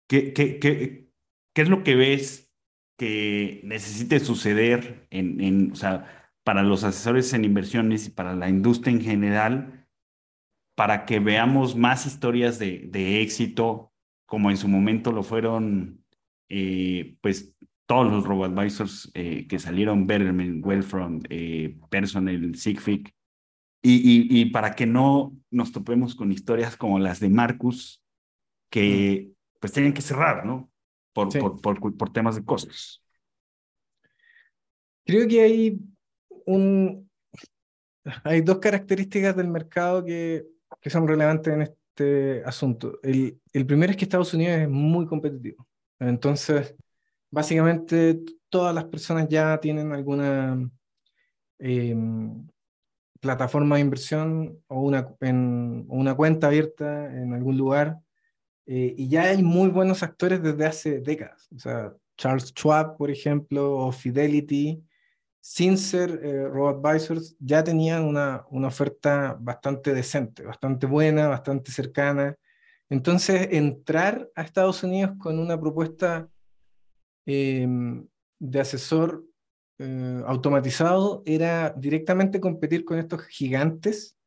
[0.08, 1.10] qué, qué, qué,
[1.54, 2.52] qué es lo que ves
[2.98, 8.50] que necesite suceder en, en, o sea, para los asesores en inversiones y para la
[8.50, 9.88] industria en general
[10.80, 13.94] para que veamos más historias de, de éxito
[14.26, 16.06] como en su momento lo fueron,
[16.48, 17.54] eh, pues
[17.90, 23.12] todos los robo-advisors eh, que salieron, Betterment, Wellfront, eh, Personal, Sigfig,
[23.82, 28.04] y, y, para que no nos topemos con historias como las de Marcus,
[28.70, 30.70] que pues tienen que cerrar, ¿no?
[31.14, 33.04] Por, por, por, por, temas de costos.
[35.04, 35.80] Creo que hay
[36.46, 37.10] un...
[38.24, 40.46] Hay dos características del mercado que,
[40.80, 43.00] que son relevantes en, este este asunto.
[43.04, 45.68] El, el primero es que Estados Unidos es muy competitivo.
[46.00, 46.76] Entonces,
[47.32, 50.70] básicamente todas las personas ya tienen alguna
[51.60, 52.48] em,
[53.20, 58.00] plataforma de inversión o una, en, una cuenta abierta en algún lugar.
[58.66, 61.48] Eh, y ya hay muy buenos actores desde hace décadas.
[61.56, 64.84] O sea, Charles Schwab, por ejemplo, o Fidelity,
[65.42, 66.48] sin ser eh,
[67.40, 72.36] ya tenían una, una, oferta bastante decente, bastante buena, bastante cercana.
[72.90, 76.30] Entonces, entrar a Estados Unidos con una propuesta
[77.30, 78.06] em,
[78.40, 79.24] de asesor
[79.80, 84.18] eh, automatizado era directamente competir con estos gigantes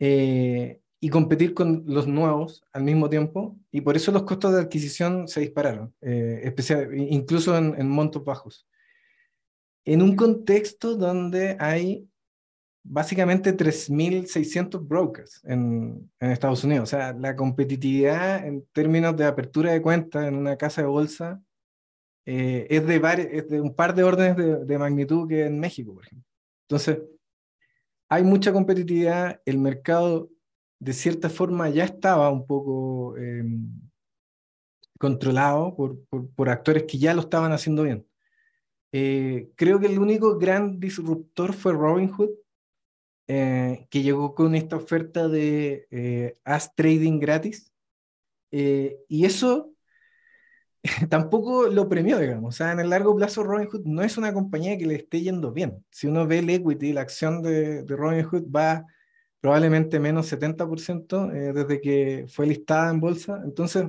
[0.00, 4.60] eh, y competir con los nuevos al mismo tiempo, y por eso los costos de
[4.60, 8.66] adquisición se dispararon, especial, incluso en, en montos bajos
[9.84, 12.08] en un contexto donde hay
[12.82, 16.84] básicamente 3.600 brokers en, en, Estados Unidos.
[16.84, 21.40] O sea, la competitividad en términos de apertura de cuentas en una casa de bolsa
[22.26, 26.26] eh, es, de un par de órdenes de, magnitud que en México, por ejemplo.
[26.68, 26.98] Entonces,
[28.08, 30.30] hay mucha competitividad, el mercado
[30.78, 33.44] de cierta forma ya estaba un poco eh,
[34.98, 35.98] controlado por,
[36.34, 38.06] por, actores que ya lo estaban haciendo bien.
[38.92, 42.30] Eh, creo que el único gran disruptor fue Robinhood,
[43.28, 47.72] eh, que llegó con esta oferta de eh, As Trading gratis.
[48.52, 49.72] y eso
[51.10, 52.54] tampoco lo premió, digamos.
[52.54, 55.52] O sea, en el largo plazo Robinhood no es una compañía que le esté yendo
[55.52, 55.84] bien.
[55.90, 58.84] Si uno ve el equity, la acción de, de Robinhood va
[59.40, 63.40] probablemente menos 70% desde que fue listada en bolsa.
[63.44, 63.86] Entonces,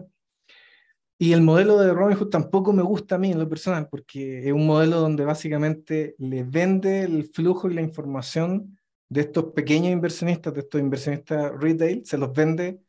[1.21, 4.51] y el modelo de Robinhood tampoco me gusta a mí en lo personal, porque es
[4.53, 10.53] un modelo donde básicamente le vende el flujo y la información de estos pequeños inversionistas,
[10.53, 12.81] de estos inversionistas retail, se los vende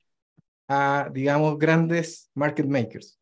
[0.68, 3.18] a, digamos, grandes market makers.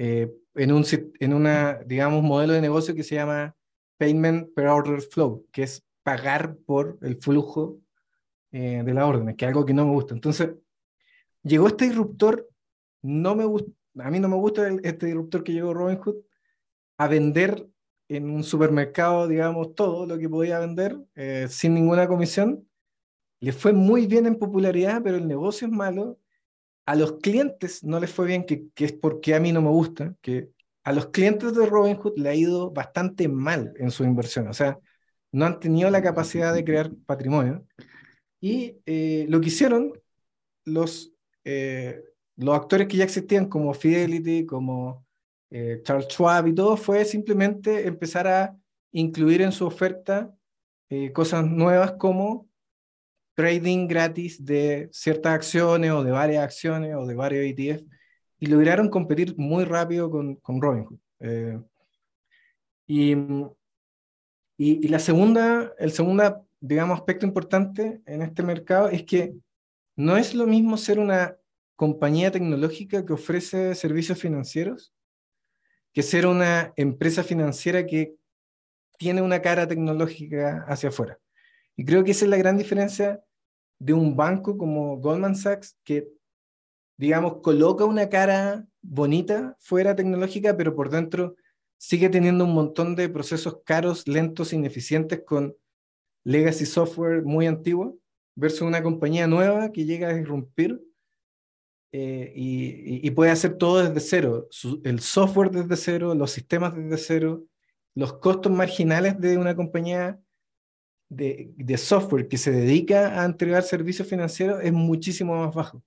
[0.00, 0.84] Eh, en un
[1.18, 3.56] en una, digamos, modelo de negocio que se llama
[3.96, 7.80] Payment per Order Flow, que es pagar por el flujo
[8.52, 10.14] eh, de la orden, que es algo que no me gusta.
[10.14, 10.50] Entonces,
[11.42, 12.48] llegó este disruptor,
[13.02, 16.18] no me a mí no me gusta este disruptor que llegó Robinhood
[16.96, 17.66] a vender
[18.06, 22.68] en un supermercado, digamos, todo lo que podía vender eh, sin ninguna comisión.
[23.40, 26.20] Le fue muy bien en popularidad, pero el negocio es malo.
[26.88, 29.68] A los clientes no les fue bien, que, que es porque a mí no me
[29.68, 30.48] gusta, que
[30.84, 34.48] a los clientes de Robinhood le ha ido bastante mal en su inversión.
[34.48, 34.78] O sea,
[35.30, 37.66] no han tenido la capacidad de crear patrimonio.
[38.40, 39.92] Y eh, lo que hicieron
[40.64, 41.12] los,
[41.44, 42.02] eh,
[42.36, 45.04] los actores que ya existían, como Fidelity, como
[45.50, 48.56] eh, Charles Schwab y todo, fue simplemente empezar a
[48.92, 50.34] incluir en su oferta
[51.12, 52.47] cosas nuevas como
[53.38, 57.84] trading gratis de ciertas acciones o de varias acciones o de varios ETF
[58.40, 60.98] y lograron competir muy rápido con, con Robinhood.
[61.20, 61.56] Eh,
[62.88, 63.54] y, y,
[64.56, 69.32] y, la segunda, el segundo, digamos, aspecto importante en este mercado es que
[69.94, 71.36] no es lo mismo ser una
[71.76, 74.92] compañía tecnológica que ofrece servicios financieros
[75.92, 78.16] que ser una empresa financiera que
[78.98, 81.20] tiene una cara tecnológica hacia afuera.
[81.76, 83.22] Y creo que esa es la gran diferencia
[83.78, 86.08] de un banco como Goldman Sachs, que,
[86.96, 91.36] digamos, coloca una cara bonita fuera tecnológica, pero por dentro
[91.76, 95.56] sigue teniendo un montón de procesos caros, lentos, ineficientes con
[96.24, 97.98] legacy software muy antiguo,
[98.34, 100.80] versus una compañía nueva que llega a irrumpir
[101.90, 104.48] eh, y, y, puede hacer todo desde cero,
[104.84, 107.44] el software desde cero, los sistemas desde cero,
[107.94, 110.20] los costos marginales de una compañía
[111.08, 115.82] de, de, software que se dedica a entregar servicios financieros es muchísimo más bajo.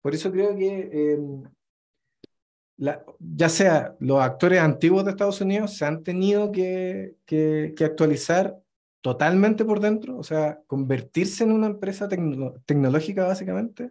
[0.00, 1.44] Por eso creo que em,
[2.76, 7.84] la, ya sea los actores antiguos de Estados Unidos se han tenido que, que, que
[7.84, 8.58] actualizar
[9.00, 13.90] totalmente por dentro, o sea, convertirse en una empresa tecnológica básicamente,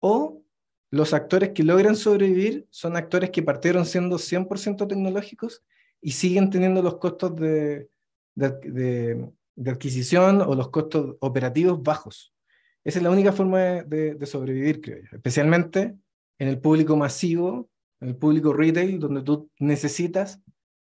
[0.00, 0.42] o
[0.90, 5.64] los actores que logran sobrevivir son actores que partieron siendo 100% tecnológicos
[6.00, 7.88] y siguen teniendo los costos de,
[8.34, 9.32] de, de,
[9.66, 12.34] adquisición o los costos operativos bajos.
[12.82, 15.94] Esa es la única forma de, sobrevivir, creo yo, especialmente
[16.38, 17.68] en el público masivo,
[18.00, 20.40] en el público retail, donde tú necesitas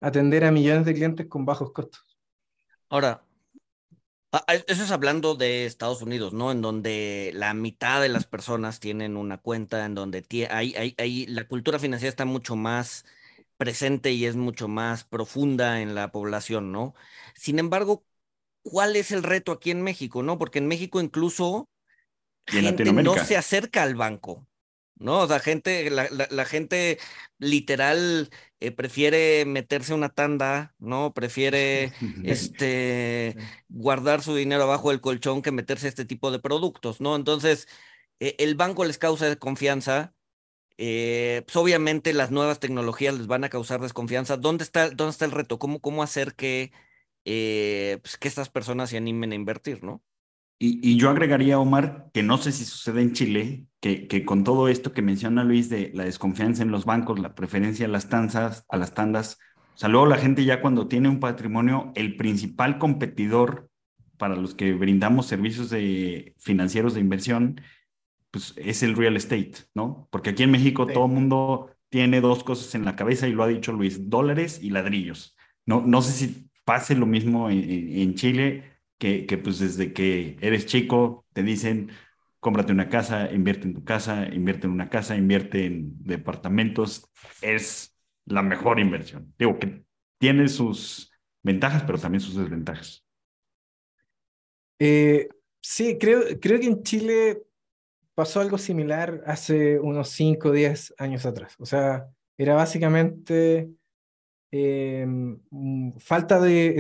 [0.01, 2.17] atender a millones de clientes con bajos costos.
[2.89, 3.23] Ahora,
[4.37, 6.51] Ah, ah, eso es hablando de Estados Unidos, ¿no?
[6.51, 11.79] En donde la mitad de las personas tienen una cuenta, en donde hay, la cultura
[11.79, 13.05] financiera está mucho más
[13.55, 16.95] presente y es mucho más profunda en la población, ¿no?
[17.33, 18.03] Sin embargo,
[18.65, 20.37] ¿cuál es el reto aquí en México, no?
[20.37, 21.69] Porque en México incluso
[22.47, 24.47] gente no se acerca al banco.
[24.97, 25.19] ¿no?
[25.19, 26.99] O sea, gente, la, la, gente
[27.37, 28.29] literal
[28.61, 31.13] eh, prefiere meterse una tanda, ¿no?
[31.13, 31.91] Prefiere
[32.23, 33.35] este
[33.67, 37.15] guardar su dinero abajo del colchón que meterse este tipo de productos, ¿no?
[37.15, 37.67] Entonces,
[38.19, 40.13] eh, el banco les causa desconfianza.
[40.77, 44.37] Eh, pues obviamente las nuevas tecnologías les van a causar desconfianza.
[44.37, 45.59] ¿Dónde está, dónde está el reto?
[45.59, 46.71] ¿Cómo, cómo hacer que,
[47.25, 50.01] pues, que estas personas se animen a invertir, ¿no?
[50.57, 54.69] Y, yo agregaría, Omar, que no sé si sucede en Chile, que, que, con todo
[54.69, 58.65] esto que menciona Luis de la desconfianza en los bancos, la preferencia a las tanzas,
[58.69, 59.37] a las tandas,
[59.75, 63.69] o sea, luego la gente ya cuando tiene un patrimonio, el principal competidor
[64.17, 67.59] para los que brindamos servicios de, financieros de inversión,
[68.31, 70.07] pues es el real estate, ¿no?
[70.11, 73.43] Porque aquí en México todo el mundo tiene dos cosas en la cabeza y lo
[73.43, 75.35] ha dicho Luis, dólares y ladrillos.
[75.65, 78.63] No, no sé si pase lo mismo en, Chile
[78.97, 81.91] que, que pues desde que eres chico te dicen,
[82.39, 87.09] cómprate una casa, invierte en tu casa, invierte en una casa, invierte en departamentos,
[87.41, 89.33] es la mejor inversión.
[89.37, 89.83] Digo que
[90.19, 93.05] tiene sus ventajas, pero también sus desventajas.
[94.79, 95.29] Eh,
[95.61, 97.43] sí, creo, creo que en Chile
[98.13, 101.55] pasó algo similar hace unos 5 o 10 años atrás.
[101.59, 103.69] O sea, era básicamente
[104.51, 106.79] Em, mm, falta de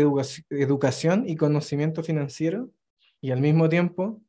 [0.49, 2.69] educación y conocimiento financiero
[3.19, 4.21] y al mismo tiempo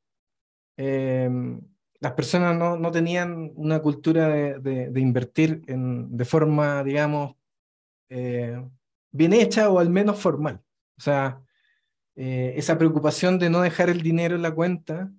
[0.77, 1.61] em,
[2.01, 7.37] las personas no, no, tenían una cultura de, de, invertir en, de forma, digamos,
[8.09, 8.63] eh,
[9.13, 10.63] bien hecha o al menos formal.
[10.99, 11.41] O sea,
[12.17, 15.13] eh, esa preocupación de no dejar el dinero en la cuenta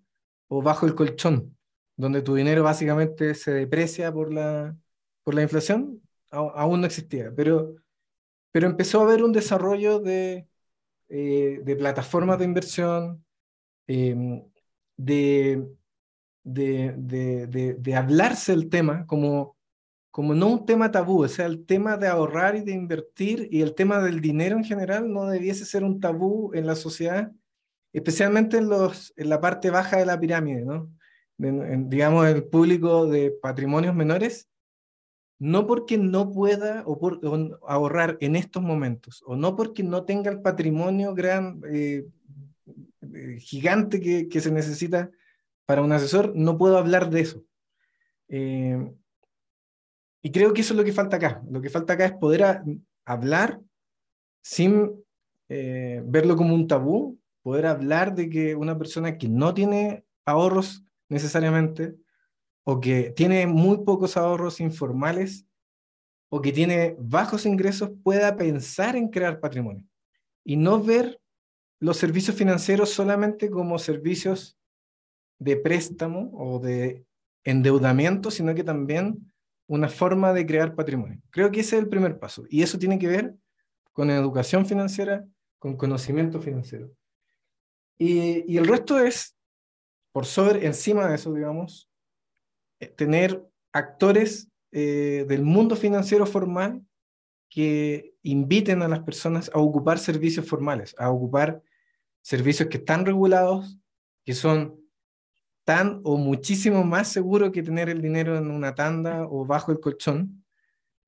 [0.48, 1.58] o bajo el colchón,
[1.96, 4.76] donde tu dinero básicamente se deprecia por la,
[5.24, 6.02] por la inflación,
[6.32, 7.34] aún no existía.
[7.36, 7.76] Pero
[8.52, 10.48] pero empezó a haber un desarrollo de,
[11.10, 13.26] eh, de plataformas de inversión,
[13.88, 14.44] em,
[14.98, 15.68] de,
[16.44, 19.58] de, de, hablarse el tema como,
[20.12, 23.62] como no un tema tabú, o sea, el tema de ahorrar y de invertir y
[23.62, 27.32] el tema del dinero en general no debiese ser un tabú en la sociedad,
[27.94, 30.92] especialmente en, los, en la parte baja de la pirámide, ¿no?
[31.38, 34.50] digamos, el público de patrimonios menores,
[35.40, 36.84] no porque no pueda
[37.68, 42.06] ahorrar en estos momentos, o no porque no tenga el patrimonio gran, eh,
[43.14, 45.12] eh, gigante que, que, se necesita
[45.66, 47.44] para un asesor, no puedo hablar de eso.
[48.30, 48.92] Eh,
[50.24, 51.42] y creo que eso es lo que falta acá.
[51.50, 52.44] Lo que falta acá es poder
[53.06, 53.62] hablar
[54.42, 55.04] sin
[55.48, 61.96] verlo como un tabú, poder hablar de que una persona que no tiene ahorros necesariamente,
[62.70, 65.48] o que tiene muy pocos ahorros informales
[66.30, 69.86] o que tiene bajos ingresos pueda pensar en crear patrimonio
[70.44, 71.22] y no ver
[71.80, 74.58] los servicios financieros solamente como servicios
[75.40, 77.06] de préstamo o de
[77.46, 79.32] endeudamiento, sino que también
[79.68, 81.22] una forma de crear patrimonio.
[81.30, 83.34] Creo que ese es el primer paso y eso tiene que ver
[83.94, 85.26] con educación financiera,
[85.58, 86.92] con conocimiento financiero.
[87.98, 89.38] Y, el resto es,
[90.12, 91.90] por sobre, encima de eso, digamos,
[92.96, 96.82] tener actores eh, del mundo financiero formal
[97.50, 101.62] que inviten a las personas a ocupar servicios formales, a ocupar
[102.22, 103.80] servicios que están regulados,
[104.26, 104.80] que son
[105.64, 109.80] tan o muchísimo más seguros que tener el dinero en una tanda o bajo el
[109.80, 110.44] colchón,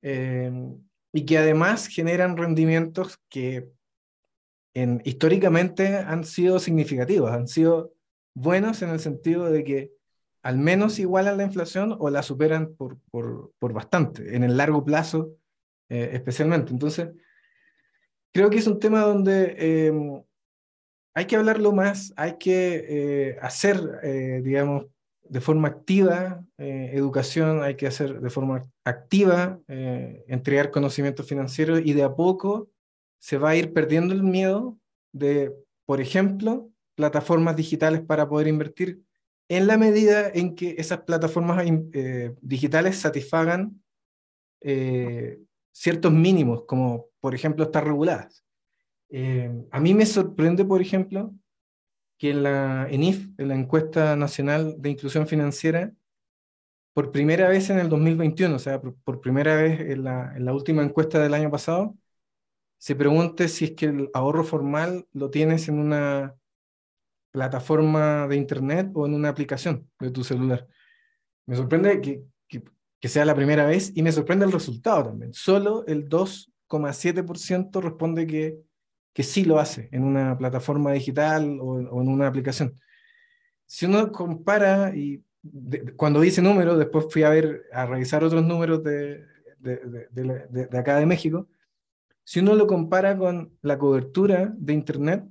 [0.02, 0.50] eh,
[1.12, 3.68] y que además generan rendimientos que
[4.74, 7.92] en, históricamente han sido significativos, han sido
[8.34, 9.92] buenos en el sentido de que
[10.42, 14.56] al menos igual a la inflación o la superan por, por, por bastante, en el
[14.56, 15.36] largo plazo
[15.90, 16.72] eh, especialmente.
[16.72, 17.08] Entonces,
[18.32, 20.22] creo que es un tema donde em,
[21.14, 24.86] hay que hablarlo más, hay que eh, hacer, eh, digamos,
[25.22, 32.02] de forma activa educación, hay que hacer de forma activa, entregar conocimiento financiero y de
[32.02, 32.68] a poco
[33.20, 34.76] se va a ir perdiendo el miedo
[35.12, 35.54] de,
[35.86, 39.02] por ejemplo, plataformas digitales para poder invertir
[39.50, 43.82] en la medida en que esas plataformas eh, digitales satisfagan
[44.60, 45.40] eh,
[45.72, 48.44] ciertos mínimos, como por ejemplo estar reguladas.
[49.08, 51.34] Eh, a mí me sorprende, por ejemplo,
[52.16, 55.92] que en la ENIF, en la Encuesta Nacional de Inclusión Financiera,
[56.92, 60.54] por primera vez en el 2021, o sea, por, primera vez en la, en la,
[60.54, 61.96] última encuesta del año pasado,
[62.78, 66.39] se pregunte si es que el ahorro formal lo tienes en una
[67.30, 70.66] plataforma de internet o en una aplicación de tu celular.
[71.46, 75.32] Me sorprende que, que, sea la primera vez y me sorprende el resultado también.
[75.32, 78.58] Solo el 2,7% responde que,
[79.12, 82.74] que sí lo hace en una plataforma digital o, en una aplicación.
[83.66, 85.24] Si uno compara, y
[85.96, 89.24] cuando dice números, después fui a ver, a revisar otros números de,
[89.58, 91.48] de, de, de acá de México,
[92.24, 95.24] si uno lo compara con la cobertura de Internet,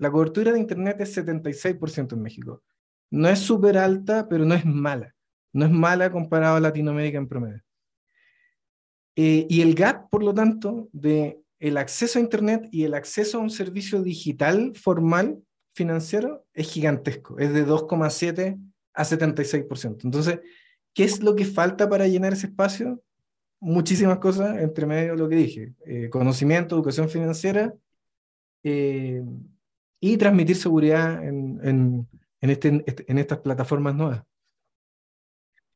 [0.00, 2.62] la cobertura de Internet es 76% en México.
[3.10, 5.14] No es súper alta, pero no es mala.
[5.52, 7.62] No es mala comparado a Latinoamérica en promedio.
[9.14, 13.36] Eh, y el gap, por lo tanto, de el acceso a Internet y el acceso
[13.36, 15.42] a un servicio digital formal
[15.74, 17.38] financiero es gigantesco.
[17.38, 18.58] Es de 2,7
[18.94, 20.04] a 76%.
[20.04, 20.40] Entonces,
[20.94, 23.02] ¿qué es lo que falta para llenar ese espacio?
[23.60, 25.74] Muchísimas cosas, entre medio de lo que dije.
[25.84, 27.74] Eh, conocimiento, educación financiera,
[28.62, 29.22] eh,
[30.00, 32.08] y transmitir seguridad en, en,
[32.40, 34.22] en, este, en estas plataformas nuevas.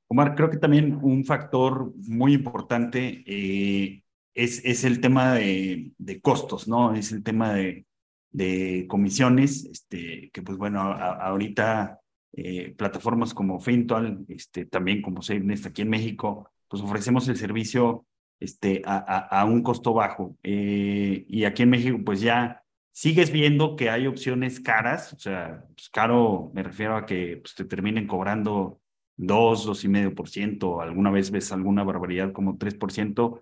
[0.09, 4.03] Omar, creo que también un factor muy importante eh,
[4.35, 6.95] es, es el tema de, de, costos, ¿no?
[6.95, 7.87] Es el tema de,
[8.31, 12.01] de comisiones, este, que pues bueno, ahorita
[12.33, 18.07] eh, plataformas como Fintual, este, también como SafeNest aquí en México, pues ofrecemos el servicio
[18.41, 20.37] este, a, a, a un costo bajo.
[20.43, 22.64] Eh, y aquí en México pues ya
[22.95, 27.57] sigues viendo que hay opciones caras, o sea, pues caro me refiero a que pues,
[27.57, 28.81] te terminen cobrando
[29.17, 33.41] 2, 2,5%, alguna vez ves alguna barbaridad como 3%,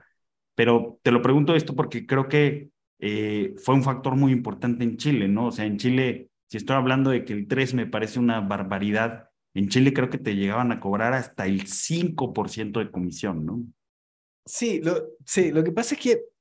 [0.54, 4.96] pero te lo pregunto esto porque creo que eh, fue un factor muy importante en
[4.96, 5.48] Chile, ¿no?
[5.48, 9.28] O sea, en Chile, si estoy hablando de que el 3 me parece una barbaridad,
[9.52, 13.62] en Chile creo que te llegaban a cobrar hasta el 5% de comisión, ¿no?
[14.46, 14.80] Sí
[15.26, 16.31] sí, lo que pasa es que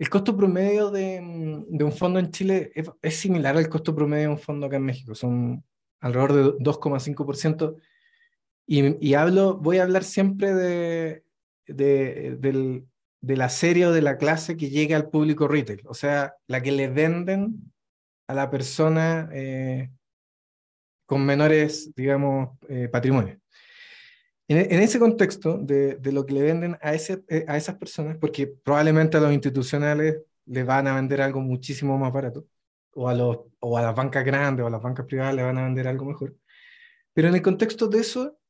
[0.00, 3.94] el costo promedio de, mm, de un fondo en Chile es, es, similar al costo
[3.94, 5.62] promedio de un fondo acá en México, son
[6.00, 7.76] alrededor de 2,5%.
[8.66, 11.24] Y, y, hablo, voy a hablar siempre de,
[11.66, 12.86] de, del,
[13.20, 16.62] de la serie o de la clase que llega al público retail, o sea, la
[16.62, 17.70] que le venden
[18.26, 19.90] a la persona eh,
[21.04, 23.39] con menores, digamos, eh, patrimonios.
[24.52, 28.16] En, ese contexto de, de, lo que le venden a, ese, eh, a esas personas,
[28.18, 32.44] porque probablemente a los institucionales les van a vender algo muchísimo más barato,
[32.94, 35.56] o a, los, o a las bancas grandes o a las bancas privadas le van
[35.56, 36.36] a vender algo mejor.
[37.12, 38.40] Pero en el contexto de eso,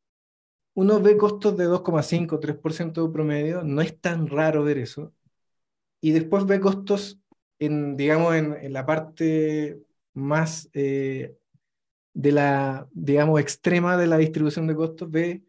[0.72, 5.12] uno ve costos de 2,5, 3% promedio, no es tan raro ver eso.
[6.00, 7.20] Y después ve costos,
[7.58, 9.82] en, digamos, en, en la parte
[10.14, 11.36] más eh,
[12.14, 15.44] de la, digamos, extrema de la distribución de costos, ve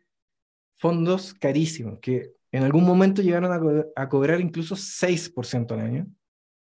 [0.82, 6.08] fondos carísimos, que en algún momento llegaron a, co a cobrar incluso 6% al año,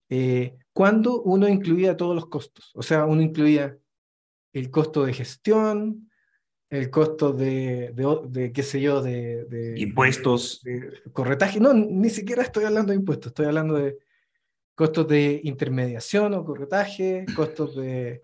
[0.09, 2.71] eh, cuando uno incluía todos los costos.
[2.75, 3.77] O sea, uno incluía
[4.53, 6.09] el costo de gestión,
[6.69, 9.43] el costo de, de, de qué sé yo, de...
[9.45, 10.63] de impuestos.
[11.11, 11.59] Corretaje.
[11.59, 13.97] No, ni siquiera estoy hablando de impuestos, estoy hablando de
[14.75, 18.21] costos de intermediación o corretaje, costos de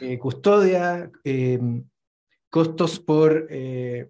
[0.00, 1.60] eh, custodia, eh,
[2.48, 4.08] costos por eh,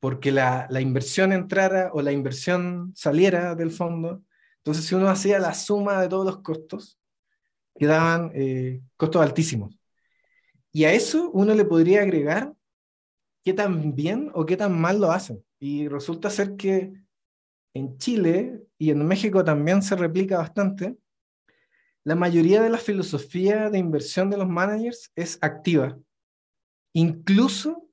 [0.00, 4.22] porque la, la, inversión entrara o la inversión saliera del fondo.
[4.58, 6.98] Entonces, si uno hacía la suma de todos los costos,
[7.78, 9.78] quedaban eh, costos altísimos.
[10.72, 12.54] Y a eso uno le podría agregar
[13.44, 15.44] qué tan bien o qué tan mal lo hacen.
[15.58, 16.92] Y resulta ser que
[17.74, 20.96] en Chile y en México también se replica bastante.
[22.04, 25.98] La mayoría de la filosofía de inversión de los managers es activa.
[26.92, 27.89] Incluso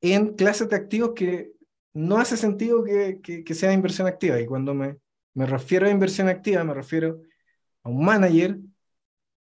[0.00, 1.52] en clases de activos que
[1.94, 4.40] no hace sentido que, que, sea inversión activa.
[4.40, 4.98] Y cuando me,
[5.34, 7.22] me refiero a inversión activa, me refiero
[7.82, 8.58] a un manager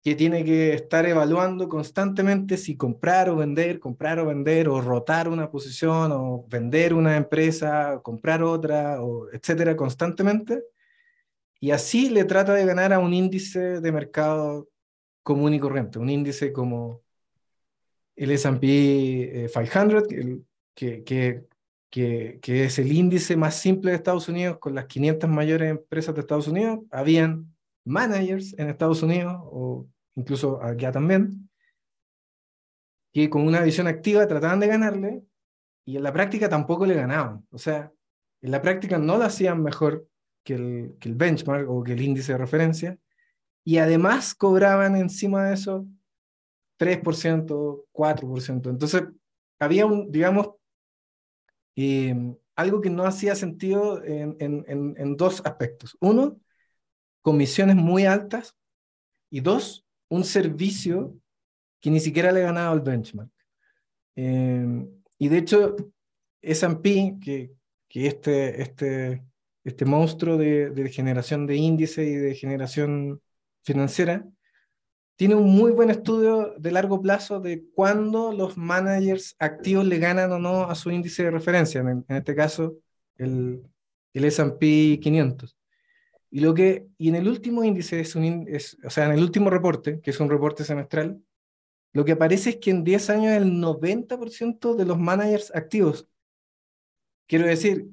[0.03, 5.29] que tiene que estar evaluando constantemente si comprar o vender, comprar o vender, o rotar
[5.29, 10.63] una posición, o vender una empresa, comprar otra, o etcétera, constantemente.
[11.59, 14.69] Y así le trata de ganar a un índice de mercado
[15.23, 17.01] común y corriente, un índice como
[18.23, 20.03] el S&P 500,
[20.75, 21.43] que, que,
[21.89, 26.13] que, que, es el índice más simple de Estados Unidos, con las 500 mayores empresas
[26.13, 27.51] de Estados Unidos, habían
[27.83, 31.49] managers en Estados Unidos, o incluso allá también,
[33.11, 35.23] que con una visión activa trataban de ganarle,
[35.83, 37.43] y en la práctica tampoco le ganaban.
[37.49, 37.91] O sea,
[38.43, 40.07] en la práctica no lo hacían mejor
[40.43, 42.97] que el, que el benchmark o que el índice de referencia,
[43.63, 45.87] y además cobraban encima de eso
[46.81, 48.69] 3%, 4%.
[48.71, 49.03] Entonces,
[49.59, 50.49] había un, digamos,
[51.75, 52.15] eh,
[52.55, 55.95] algo que no hacía sentido en, en, en, dos aspectos.
[56.01, 56.39] Uno,
[57.21, 58.57] comisiones muy altas
[59.29, 61.15] y dos, un servicio
[61.79, 63.29] que ni siquiera le ganaba al benchmark.
[64.15, 64.87] Eh,
[65.19, 65.75] y de hecho,
[66.41, 67.51] S&P, que,
[67.87, 69.23] que este, este,
[69.63, 73.21] este monstruo de, de generación de índice y de generación
[73.61, 74.25] financiera,
[75.21, 80.31] tiene un muy buen estudio de largo plazo de cuándo los managers activos le ganan
[80.31, 82.79] o no a su índice de referencia, en, este caso
[83.17, 83.61] el,
[84.15, 85.55] el S&P 500.
[86.31, 89.21] Y, lo que, y en el último índice, es un, es, o sea, en el
[89.21, 91.21] último reporte, que es un reporte semestral,
[91.93, 96.07] lo que aparece es que en 10 años el 90% de los managers activos,
[97.27, 97.85] quiero decir,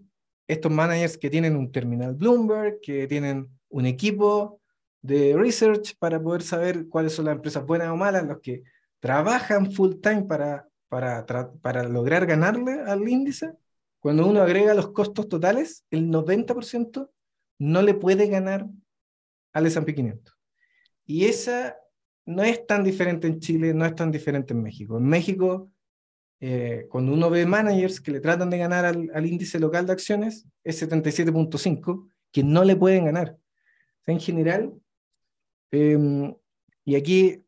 [0.47, 4.63] estos managers que tienen un terminal Bloomberg, que tienen un equipo
[5.03, 8.63] de research para poder saber cuáles son las empresas buenas o malas, los que
[9.01, 11.25] trabajan full time para, para,
[11.63, 13.53] para lograr ganarle al índice,
[14.01, 17.11] cuando uno agrega los costos totales, el 90%
[17.59, 18.67] no le puede ganar
[19.53, 20.35] al S&P 500.
[21.05, 21.77] Y esa
[22.27, 24.99] no es tan diferente en Chile, no es tan diferente en México.
[24.99, 25.73] En México,
[26.41, 29.93] eh, cuando uno ve managers que le tratan de ganar al, al índice local de
[29.93, 33.37] acciones, es 77.5, que no le pueden ganar.
[34.07, 34.73] en general,
[35.71, 36.35] Em,
[36.85, 37.45] y aquí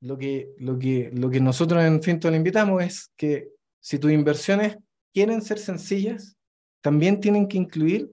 [0.00, 3.48] lo que, lo, que, lo que nosotros en Finto le invitamos es que
[3.80, 4.78] si tus inversiones
[5.12, 6.36] quieren ser sencillas,
[6.80, 8.12] también tienen que incluir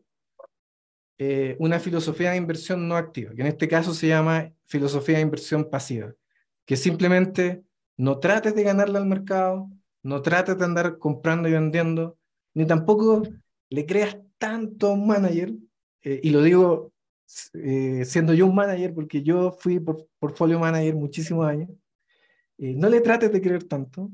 [1.19, 5.21] eh, una filosofía de inversión no activa, que en este caso se llama filosofía de
[5.21, 6.13] inversión pasiva,
[6.65, 7.63] que simplemente
[7.97, 9.69] no trates de ganarle al mercado,
[10.01, 12.17] no trates de andar comprando y vendiendo,
[12.53, 13.23] ni tampoco
[13.69, 15.53] le creas tanto a un manager,
[16.01, 16.92] eh, y lo digo
[17.53, 21.69] eh, siendo yo un manager, porque yo fui por, portfolio manager muchísimos años,
[22.57, 24.11] eh, no le trates de creer tanto,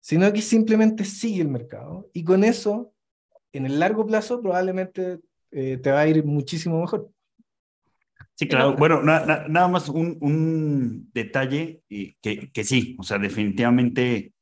[0.00, 2.92] sino que simplemente sigue el mercado y con eso,
[3.52, 7.10] en el largo plazo, probablemente eh, te va a ir muchísimo mejor.
[8.34, 8.76] Sí, claro.
[8.76, 14.34] Bueno, nada más un, un detalle que, que, sí, o sea, definitivamente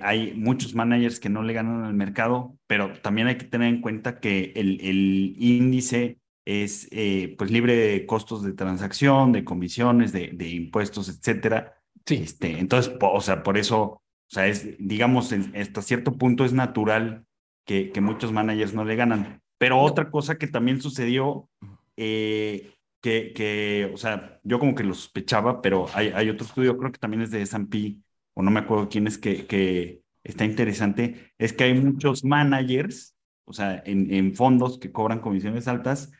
[0.00, 3.82] hay muchos managers que no le ganan al mercado, pero también hay que tener en
[3.82, 10.12] cuenta que el, el índice es eh, pues libre de costos de transacción, de comisiones,
[10.12, 11.76] de, de impuestos, etcétera.
[12.06, 12.16] Sí.
[12.22, 17.26] Este, entonces, o sea, por eso, o sea, es, digamos, hasta cierto punto es natural
[17.64, 19.42] que, que muchos managers no le ganan.
[19.58, 21.48] Pero otra cosa que también sucedió,
[21.96, 26.76] eh, que, que, o sea, yo como que lo sospechaba, pero hay, hay otro estudio,
[26.78, 27.96] creo que también es de S&P,
[28.34, 33.16] o no me acuerdo quién es, que, que está interesante, es que hay muchos managers,
[33.44, 36.12] o sea, en, en fondos que cobran comisiones altas,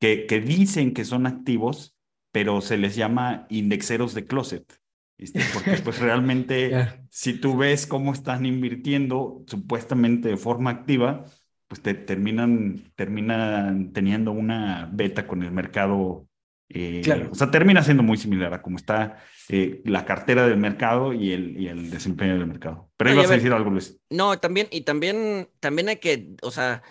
[0.00, 1.96] que, que dicen que son activos,
[2.32, 4.80] pero se les llama indexeros de closet.
[5.18, 6.72] Este, porque pues realmente
[7.10, 11.24] si tú ves cómo están invirtiendo supuestamente de forma activa,
[11.66, 16.26] pues te terminan, terminan teniendo una beta con el mercado.
[16.70, 19.18] Eh, O sea, termina siendo muy similar a cómo está
[19.48, 22.90] eh, la cartera del mercado y el, y el desempeño del mercado.
[22.96, 24.00] Pero ibas a, a decir algo, Luis.
[24.10, 26.82] No, también, y también, también hay que, o sea,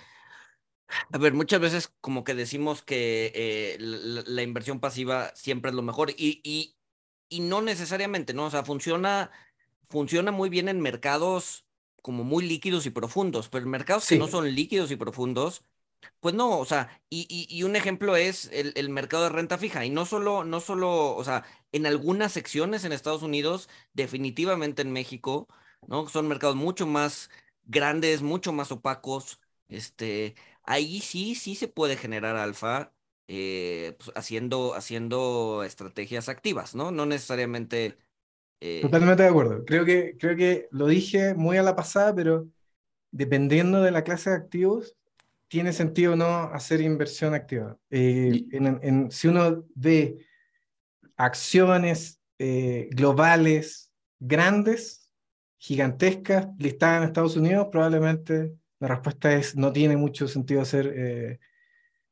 [1.11, 5.81] a ver, muchas veces como que decimos que eh, la, inversión pasiva siempre es lo
[5.81, 6.75] mejor y, y,
[7.29, 8.45] y, no necesariamente, ¿no?
[8.45, 9.31] O sea, funciona,
[9.89, 11.65] funciona muy bien en mercados
[12.01, 15.65] como muy líquidos y profundos, pero en mercados que no son líquidos y profundos,
[16.19, 19.83] pues no, o sea, y, y un ejemplo es el, el, mercado de renta fija
[19.85, 24.93] y no solo, no solo, o sea, en algunas secciones en Estados Unidos, definitivamente en
[24.93, 25.47] México,
[25.87, 26.07] ¿no?
[26.07, 27.29] Son mercados mucho más
[27.65, 30.35] grandes, mucho más opacos, este,
[30.67, 32.93] ahí sí, sí se puede generar alfa
[33.27, 36.91] eh, pues, haciendo, haciendo estrategias activas, ¿no?
[36.91, 37.97] No necesariamente...
[38.59, 39.65] Eh, Totalmente de acuerdo.
[39.65, 42.47] Creo que, creo que lo dije muy a la pasada, pero
[43.11, 44.95] dependiendo de la clase de activos,
[45.47, 47.77] tiene sentido no hacer inversión activa.
[47.89, 50.25] Eh, en, en, si uno ve
[51.15, 55.09] acciones eh, globales grandes,
[55.57, 61.39] gigantescas, listadas en Estados Unidos, probablemente la respuesta es no tiene mucho sentido hacer eh,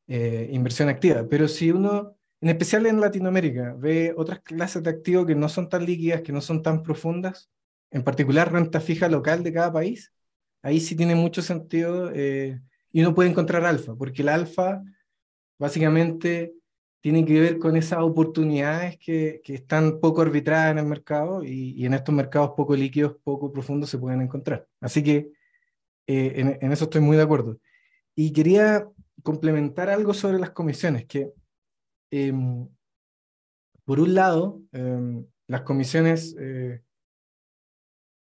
[0.07, 1.25] eh, inversión activa.
[1.29, 5.69] Pero si uno, en especial en Latinoamérica, ve otras clases de activos que no son
[5.69, 7.49] tan líquidas, que no son tan profundas,
[7.91, 10.11] en particular renta fija local de cada país,
[10.61, 14.81] ahí sí tiene mucho sentido y uno puede encontrar alfa, porque el alfa
[15.59, 16.53] básicamente
[17.01, 21.73] tiene que ver con esas oportunidades que, que están poco arbitradas en el mercado y,
[21.77, 24.67] y, en estos mercados poco líquidos, poco profundos se pueden encontrar.
[24.79, 25.34] Así que
[26.07, 27.59] eh, en, en, eso estoy muy de acuerdo.
[28.15, 28.87] Y quería
[29.23, 31.31] complementar algo sobre las comisiones, que
[32.11, 32.33] eh,
[33.83, 36.81] por un lado, eh, las comisiones, eh,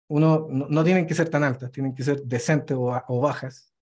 [0.07, 3.75] uno, no, no, tienen que ser tan altas, tienen que ser decentes o, o bajas,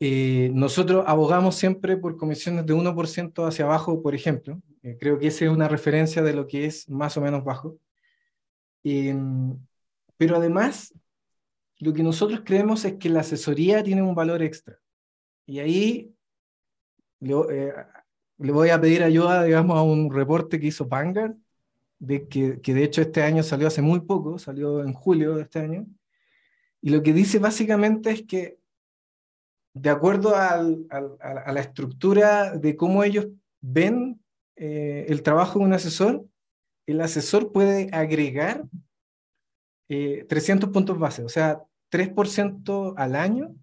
[0.00, 4.60] eh, nosotros abogamos siempre por comisiones de 1% hacia abajo, por ejemplo.
[4.82, 7.78] Eh, creo que esa es una referencia de lo que es más o menos bajo.
[8.84, 9.14] Eh,
[10.16, 10.94] pero además,
[11.78, 14.78] lo que nosotros creemos es que la asesoría tiene un valor extra.
[15.46, 16.14] Y ahí
[17.20, 17.72] le, eh,
[18.38, 21.34] voy a pedir ayuda, digamos, a un reporte que hizo Vanguard,
[21.98, 25.60] de que, de hecho este año salió hace muy poco, salió en julio de este
[25.60, 25.86] año.
[26.80, 28.58] Y lo que dice básicamente es que
[29.74, 33.28] de acuerdo a la estructura de cómo ellos
[33.60, 34.20] ven
[34.56, 36.24] eh, el trabajo de un asesor,
[36.86, 38.64] el asesor puede agregar
[39.88, 43.54] eh, 300 puntos base, o sea, 3% al año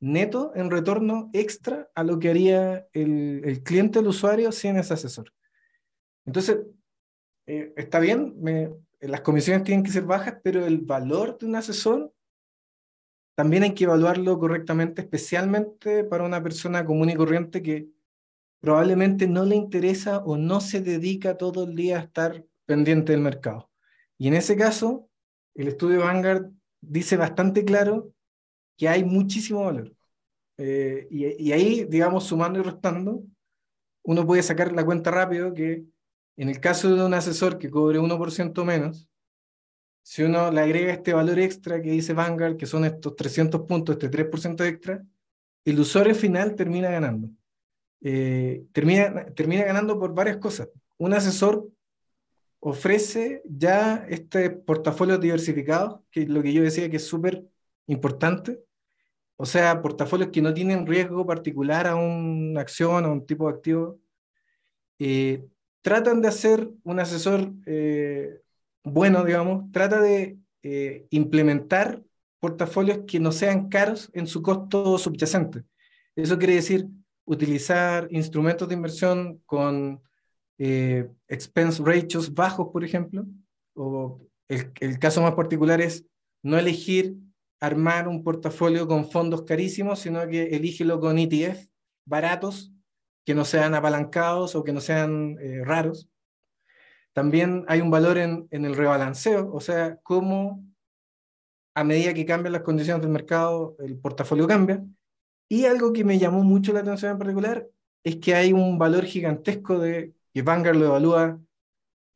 [0.00, 4.94] neto en retorno extra a lo que haría el, el cliente, el usuario, sin ese
[4.94, 5.32] asesor.
[6.26, 6.58] Entonces,
[7.46, 8.34] eh, está bien,
[9.00, 12.12] las comisiones tienen que ser bajas, pero el valor de un asesor
[13.34, 17.88] también hay que evaluarlo correctamente, especialmente para una persona común y corriente que
[18.60, 23.20] probablemente no le interesa o no se dedica todo el día a estar pendiente del
[23.20, 23.70] mercado.
[24.16, 25.10] Y en ese caso,
[25.54, 26.50] el estudio Vanguard
[26.80, 28.12] dice bastante claro
[28.76, 29.94] que hay muchísimo valor.
[30.56, 33.24] Eh, y, y, ahí, digamos, sumando y restando,
[34.02, 35.84] uno puede sacar la cuenta rápido que
[36.36, 39.08] en el caso de un asesor que cobre 1% menos,
[40.02, 43.94] si uno le agrega este valor extra que dice Vanguard, que son estos 300 puntos,
[43.94, 45.02] este 3% extra,
[45.64, 47.30] el usuario final termina ganando.
[48.02, 50.68] Eh, termina, termina ganando por varias cosas.
[50.98, 51.66] Un asesor
[52.66, 57.44] ofrece ya este portafolio diversificado, que es lo que yo decía que es súper
[57.86, 58.64] importante.
[59.36, 63.54] O sea, portafolios que no tienen riesgo particular a una acción o un tipo de
[63.54, 64.00] activo.
[64.98, 65.44] Eh,
[65.82, 68.40] tratan de hacer un asesor eh,
[68.84, 72.02] bueno, digamos, trata de eh, implementar
[72.40, 75.64] portafolios que no sean caros en su costo subyacente.
[76.16, 76.86] Eso quiere decir
[77.26, 80.02] utilizar instrumentos de inversión con
[80.58, 83.26] eh, expense ratios bajos, por ejemplo,
[83.74, 86.04] o el, el caso más particular es
[86.42, 87.16] no elegir
[87.60, 91.66] armar un portafolio con fondos carísimos, sino que elígelo con ETF
[92.06, 92.72] baratos,
[93.24, 96.08] que no sean apalancados o que no sean eh, raros.
[97.14, 100.64] También hay un valor en, en el rebalanceo, o sea, cómo
[101.74, 104.84] a medida que cambian las condiciones del mercado, el portafolio cambia.
[105.48, 107.66] Y algo que me llamó mucho la atención en particular
[108.04, 111.40] es que hay un valor gigantesco de que Vanguard lo evalúa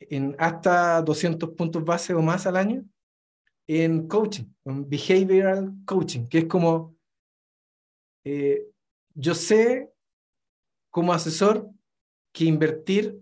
[0.01, 2.85] en hasta 200 puntos base o más al año
[3.69, 6.97] en coaching, en behavioral coaching, que es como
[8.25, 8.67] eh,
[9.15, 9.93] yo sé
[10.91, 11.71] como asesor
[12.33, 13.21] que invertir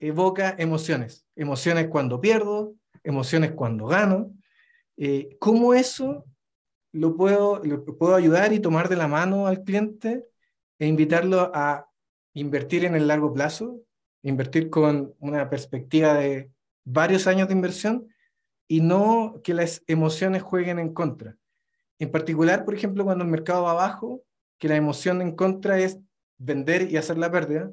[0.00, 1.26] evoca emociones.
[1.34, 4.34] Emociones cuando pierdo, emociones cuando gano.
[4.96, 6.24] Eh, ¿Cómo eso
[6.92, 10.28] lo puedo, lo puedo ayudar y tomar de la mano al cliente
[10.78, 11.88] e invitarlo a
[12.34, 13.80] invertir en el largo plazo,
[14.24, 16.50] invertir con una perspectiva de
[16.84, 18.08] varios años de inversión
[18.66, 21.36] y no que las emociones jueguen en contra?
[21.98, 24.22] En particular, por ejemplo, cuando el mercado va abajo,
[24.58, 25.98] que la emoción en contra es
[26.38, 27.70] vender y hacer la pérdida,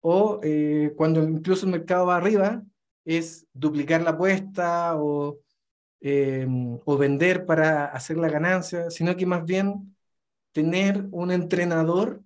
[0.00, 2.62] o eh, cuando incluso el mercado va arriba,
[3.04, 5.38] es duplicar la apuesta o,
[6.00, 6.46] eh,
[6.84, 9.96] o vender para hacer la ganancia, sino que más bien
[10.52, 12.22] tener un entrenador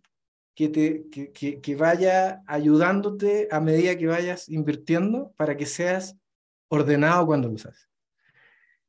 [0.60, 6.18] que, te, que, que, que vaya ayudándote a medida que vayas invirtiendo para que seas
[6.68, 7.88] ordenado cuando lo usas.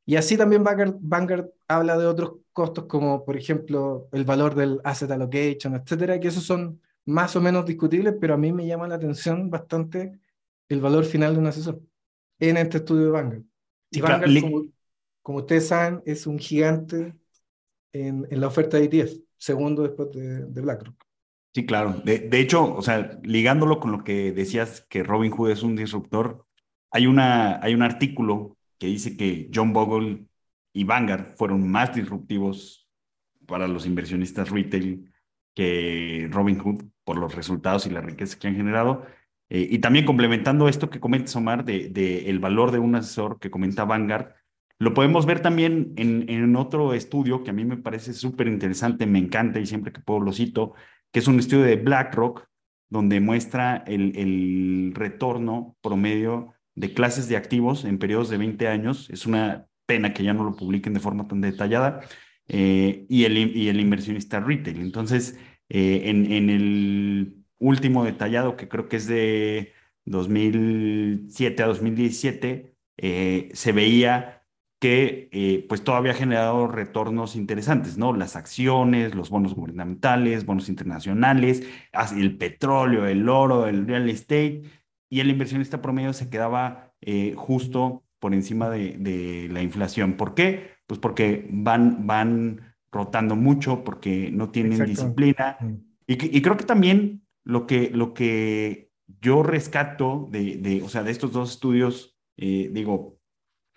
[0.06, 4.82] Y así también Vanguard, Vanguard, habla de otros costos como, por ejemplo, el valor del
[4.84, 8.90] asset allocation, etcétera, que esos son más o menos discutibles, pero a mí me llama
[8.90, 10.20] la atención bastante
[10.68, 11.82] el valor final de un asesor
[12.40, 13.44] en este estudio de Vanguard.
[13.92, 14.66] Y Vanguard, como,
[15.22, 17.16] como, ustedes saben, es un gigante
[17.94, 21.11] en, en la oferta de ETF, segundo después de, de BlackRock.
[21.54, 21.94] Sí, claro.
[22.06, 25.76] De, de, hecho, o sea, ligándolo con lo que decías que Robin Hood es un
[25.76, 26.46] disruptor,
[26.92, 30.26] hay, una, hay un artículo que dice que John Bogle
[30.74, 32.90] y Vanguard fueron más disruptivos
[33.46, 35.12] para los inversionistas retail
[35.54, 39.06] que Robinhood por los resultados y la riqueza que han generado.
[39.50, 43.40] Eh, y también complementando esto que comenta Omar de, de, el valor de un asesor
[43.40, 44.34] que comenta Vanguard,
[44.80, 49.06] lo podemos ver también en, en otro estudio que a mí me parece súper interesante,
[49.06, 50.74] me encanta y siempre que puedo lo cito,
[51.12, 52.48] que es un estudio de BlackRock,
[52.90, 59.10] donde muestra el, el retorno promedio de clases de activos en periodos de 20 años.
[59.10, 62.02] Es una pena que ya no lo publiquen de forma tan detallada.
[62.54, 64.82] Eh, y, el, y el inversionista retail.
[64.82, 65.40] Entonces,
[65.70, 73.50] eh, en, en, el último detallado, que creo que es de 2007 a 2017, eh,
[73.54, 74.41] se veía
[74.82, 78.14] que pues todavía ha generado retornos interesantes, ¿no?
[78.14, 81.64] Las acciones, los bonos gubernamentales, bonos internacionales,
[82.18, 84.64] el petróleo, el oro, el real estate,
[85.08, 86.94] y el inversionista promedio se quedaba
[87.36, 90.14] justo por encima de, de, la inflación.
[90.14, 90.72] ¿Por qué?
[90.88, 95.58] Pues porque van, van rotando mucho, porque no tienen disciplina.
[96.06, 101.04] Y, y, creo que también lo que, lo que yo rescato de, de, o sea,
[101.04, 103.18] de estos dos estudios, eh, digo,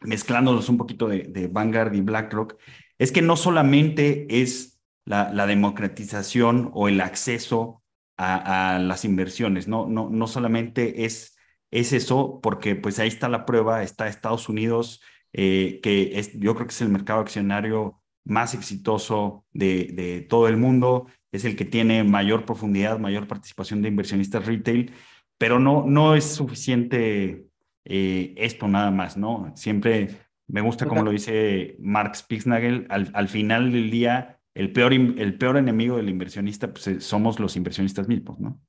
[0.05, 2.57] mezclándolos un poquito de, de, Vanguard y BlackRock,
[2.99, 7.83] es que no solamente es la, democratización o el acceso
[8.17, 11.35] a, a, las inversiones, no, no, no solamente es
[11.75, 15.03] es eso, porque pues ahí está la prueba, está Estados Unidos,
[15.33, 20.47] eh, que es, yo creo que es el mercado accionario más exitoso de, de, todo
[20.47, 24.93] el mundo, es el que tiene mayor profundidad, mayor participación de inversionistas retail,
[25.37, 27.44] pero no, no es suficiente
[27.85, 29.53] eh, esto nada más, ¿no?
[29.57, 30.09] Siempre
[30.47, 35.39] me gusta como lo dice Mark Spitznagel, al, al final del día, el peor, el
[35.39, 38.61] peor enemigo del inversionista pues, eh, somos los inversionistas mismos, ¿no?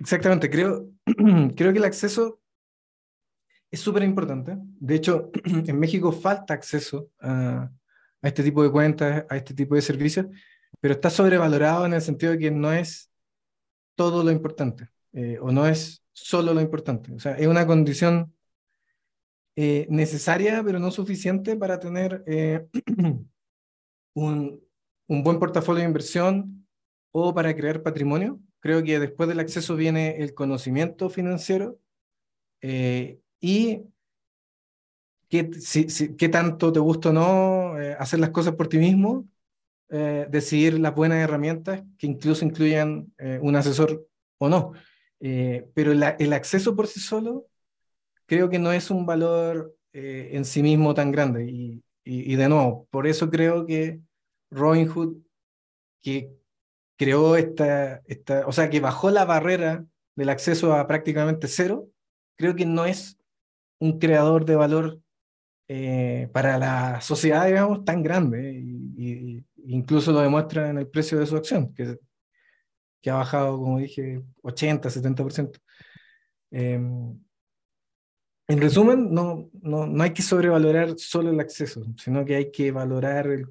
[0.00, 0.88] Exactamente, creo,
[1.56, 2.40] creo que el acceso
[3.70, 4.56] es súper importante.
[4.58, 7.70] De hecho, en México falta acceso a,
[8.22, 10.26] a, este tipo de cuentas, a este tipo de servicios,
[10.80, 13.10] pero está sobrevalorado en el sentido de que no es
[13.94, 17.12] todo lo importante, eh, o no es solo lo importante.
[17.12, 18.32] O sea, es una condición
[19.60, 22.68] eh, necesaria, pero no suficiente para tener eh,
[24.14, 24.62] un,
[25.08, 26.64] un buen portafolio de inversión
[27.10, 28.38] o para crear patrimonio.
[28.60, 31.80] Creo que después del acceso viene el conocimiento financiero
[32.60, 33.82] eh, y
[35.28, 39.28] qué, si, qué tanto te gusta o no eh, hacer las cosas por ti mismo,
[39.88, 44.06] decidir las buenas herramientas que incluso incluyan un asesor
[44.36, 44.74] o no.
[45.18, 47.47] Pero la, el acceso por sí solo
[48.28, 51.46] creo que no es un valor eh, en sí mismo tan grande.
[51.50, 54.00] Y, y, de nuevo, por eso creo que
[54.50, 55.16] Robinhood,
[56.02, 56.32] que
[56.96, 61.88] creó esta, esta, o sea, que bajó la barrera del acceso a prácticamente cero,
[62.36, 63.18] creo que no es
[63.78, 65.00] un creador de valor
[65.68, 68.52] eh, para la sociedad, digamos, tan grande.
[68.52, 71.98] Y, incluso lo demuestra en el precio de su acción, que,
[73.02, 75.60] que ha bajado, como dije, 80, 70%.
[76.50, 76.80] Eh,
[78.48, 82.72] en resumen, no, no, no hay que sobrevalorar solo el acceso, sino que hay que
[82.72, 83.46] valorar el,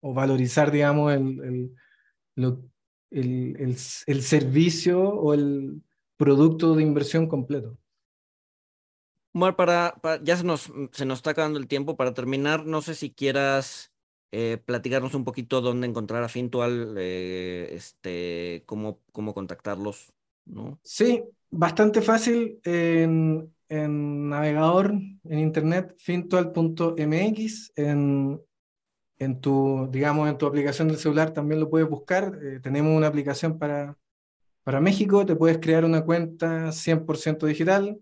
[0.00, 1.74] o valorizar, digamos, el, el,
[2.34, 2.60] lo,
[3.10, 5.80] el, servicio o el
[6.16, 7.78] producto de inversión completo.
[9.32, 11.96] Omar, para, para, ya se nos, se nos está acabando el tiempo.
[11.96, 13.92] Para terminar, no sé si quieras
[14.32, 20.12] eh, platicarnos un poquito dónde encontrar a Fintual, eh, este, cómo, cómo contactarlos,
[20.44, 20.80] ¿no?
[20.82, 28.40] Sí, bastante fácil en, en navegador, en internet, fintual.mx, en,
[29.18, 32.38] en tu, digamos, en tu aplicación del celular también lo puedes buscar.
[32.42, 33.96] Eh, tenemos una aplicación para,
[34.62, 38.00] para México, te puedes crear una cuenta 100% digital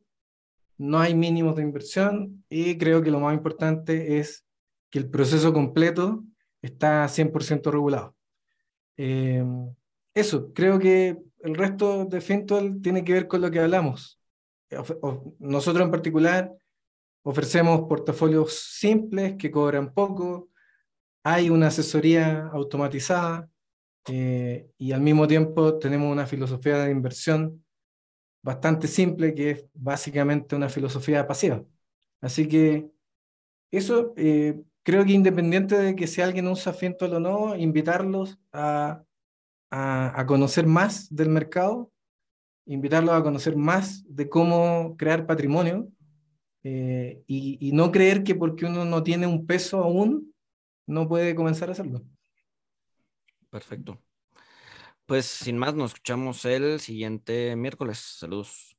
[0.83, 4.45] no hay mínimos de inversión y creo que lo más importante es
[4.91, 6.25] que el proceso completo
[6.61, 8.17] está 100% regulado.
[8.97, 9.45] Eh,
[10.15, 14.21] eso, creo que el resto de Fintual tiene que ver con lo que hablamos.
[15.39, 16.53] Nosotros en particular
[17.25, 20.49] ofrecemos portafolios simples que cobran poco,
[21.25, 23.49] hay una asesoría automatizada
[24.09, 27.65] eh, y al mismo tiempo tenemos una filosofía de inversión
[28.43, 31.65] bastante simple, que es básicamente una filosofía pasiva.
[32.21, 32.91] Así que
[33.71, 39.05] eso eh, creo que independiente de que si alguien usa Fientol o no, invitarlos a,
[39.71, 41.91] a, conocer más del mercado,
[42.67, 45.89] invitarlos a conocer más de cómo crear patrimonio
[46.63, 50.35] eh, y, y no creer que porque uno no tiene un peso aún,
[50.87, 52.03] no puede comenzar a hacerlo.
[53.51, 54.01] Perfecto.
[55.07, 57.99] Pues sin más, nos escuchamos el siguiente miércoles.
[57.99, 58.72] Saludos.